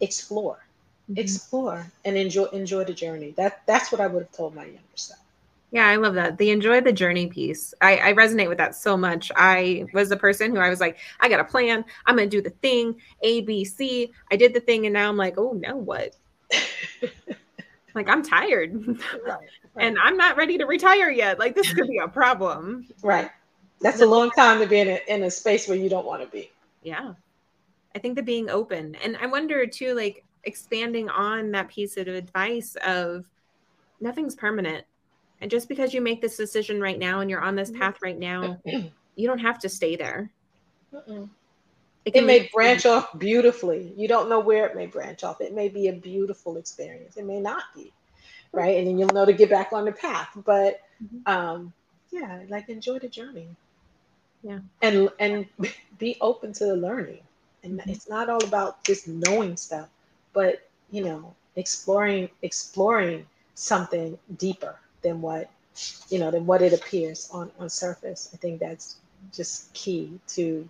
[0.00, 0.64] explore,
[1.10, 1.18] mm-hmm.
[1.18, 3.32] explore, and enjoy enjoy the journey.
[3.36, 5.20] That that's what I would have told my younger self.
[5.70, 6.38] Yeah, I love that.
[6.38, 7.74] The enjoy the journey piece.
[7.82, 9.30] I, I resonate with that so much.
[9.36, 11.84] I was the person who I was like, I got a plan.
[12.06, 14.10] I'm going to do the thing, A, B, C.
[14.32, 14.86] I did the thing.
[14.86, 16.16] And now I'm like, oh, now what?
[17.94, 18.98] like, I'm tired.
[19.26, 19.46] Right
[19.78, 21.38] and I'm not ready to retire yet.
[21.38, 22.88] Like this could be a problem.
[23.02, 23.30] Right.
[23.80, 26.22] That's a long time to be in a, in a space where you don't want
[26.22, 26.50] to be.
[26.82, 27.14] Yeah.
[27.94, 28.96] I think the being open.
[28.96, 33.26] And I wonder too, like expanding on that piece of advice of
[34.00, 34.84] nothing's permanent.
[35.40, 37.80] And just because you make this decision right now and you're on this mm-hmm.
[37.80, 40.30] path right now, you don't have to stay there.
[42.04, 43.92] It, it may branch off beautifully.
[43.96, 45.40] You don't know where it may branch off.
[45.40, 47.16] It may be a beautiful experience.
[47.16, 47.92] It may not be
[48.52, 48.76] right?
[48.78, 50.30] And then you'll know to get back on the path.
[50.44, 51.30] But mm-hmm.
[51.30, 51.72] um,
[52.10, 53.48] yeah, like enjoy the journey.
[54.42, 54.60] Yeah.
[54.82, 55.46] And and
[55.98, 57.20] be open to the learning.
[57.62, 57.90] And mm-hmm.
[57.90, 59.88] it's not all about just knowing stuff,
[60.32, 65.50] but you know, exploring exploring something deeper than what
[66.08, 68.30] you know than what it appears on on surface.
[68.32, 68.96] I think that's
[69.32, 70.68] just key to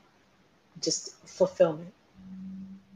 [0.81, 1.93] just fulfillment.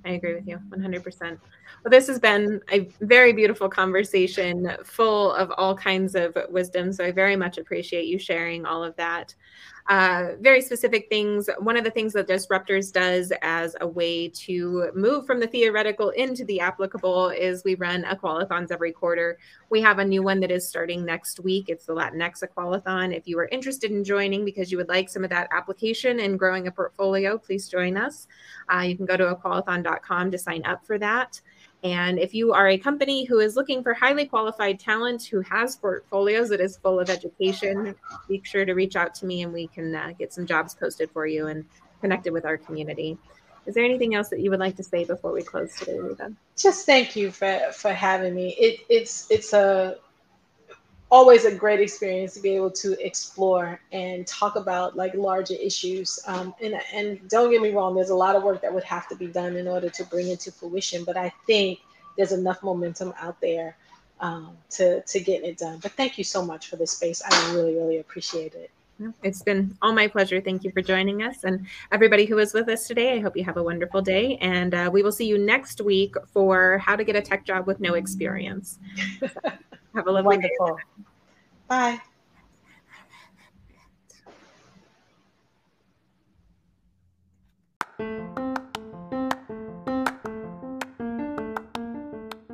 [0.05, 1.21] I agree with you 100%.
[1.21, 6.93] Well, this has been a very beautiful conversation full of all kinds of wisdom.
[6.93, 9.35] So I very much appreciate you sharing all of that.
[9.89, 11.49] Uh, very specific things.
[11.59, 16.11] One of the things that Disruptors does as a way to move from the theoretical
[16.11, 19.39] into the applicable is we run aqualathons every quarter.
[19.70, 21.68] We have a new one that is starting next week.
[21.68, 23.16] It's the Latinx Aqualathon.
[23.16, 26.39] If you are interested in joining because you would like some of that application and
[26.39, 28.28] growing a portfolio, please join us.
[28.72, 31.41] Uh, you can go to aqualathon.com to sign up for that.
[31.83, 35.76] And if you are a company who is looking for highly qualified talent who has
[35.76, 37.95] portfolios that is full of education,
[38.28, 41.11] be sure to reach out to me and we can uh, get some jobs posted
[41.11, 41.64] for you and
[42.01, 43.18] connected with our community.
[43.66, 46.35] Is there anything else that you would like to say before we close today, Rehva?
[46.57, 48.55] Just thank you for for having me.
[48.59, 49.97] It, it's it's a
[51.13, 56.19] always a great experience to be able to explore and talk about like larger issues.
[56.27, 59.07] Um, and and don't get me wrong, there's a lot of work that would have
[59.09, 61.05] to be done in order to bring it to fruition.
[61.05, 61.81] But I think
[62.17, 63.77] there's enough momentum out there
[64.21, 65.79] um, to to get it done.
[65.83, 67.23] But thank you so much for this space.
[67.23, 68.71] I really really appreciate it.
[69.23, 70.41] It's been all my pleasure.
[70.41, 71.45] Thank you for joining us.
[71.45, 74.39] And everybody who was with us today, I hope you have a wonderful day.
[74.41, 77.67] And uh, we will see you next week for how to get a tech job
[77.67, 78.79] with no experience.
[79.95, 80.76] Have a lovely Wonderful.
[80.76, 81.05] day.
[81.68, 82.01] Bye.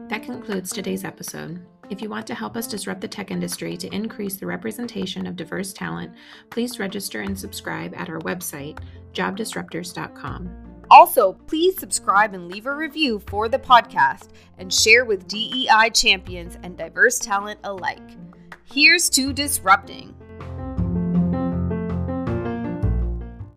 [0.09, 1.64] That concludes today's episode.
[1.91, 5.36] If you want to help us disrupt the tech industry to increase the representation of
[5.36, 6.14] diverse talent,
[6.51, 8.78] please register and subscribe at our website,
[9.12, 10.68] jobdisruptors.com.
[10.91, 16.57] Also, please subscribe and leave a review for the podcast and share with DEI champions
[16.62, 18.16] and diverse talent alike.
[18.64, 20.18] Here's to disrupting.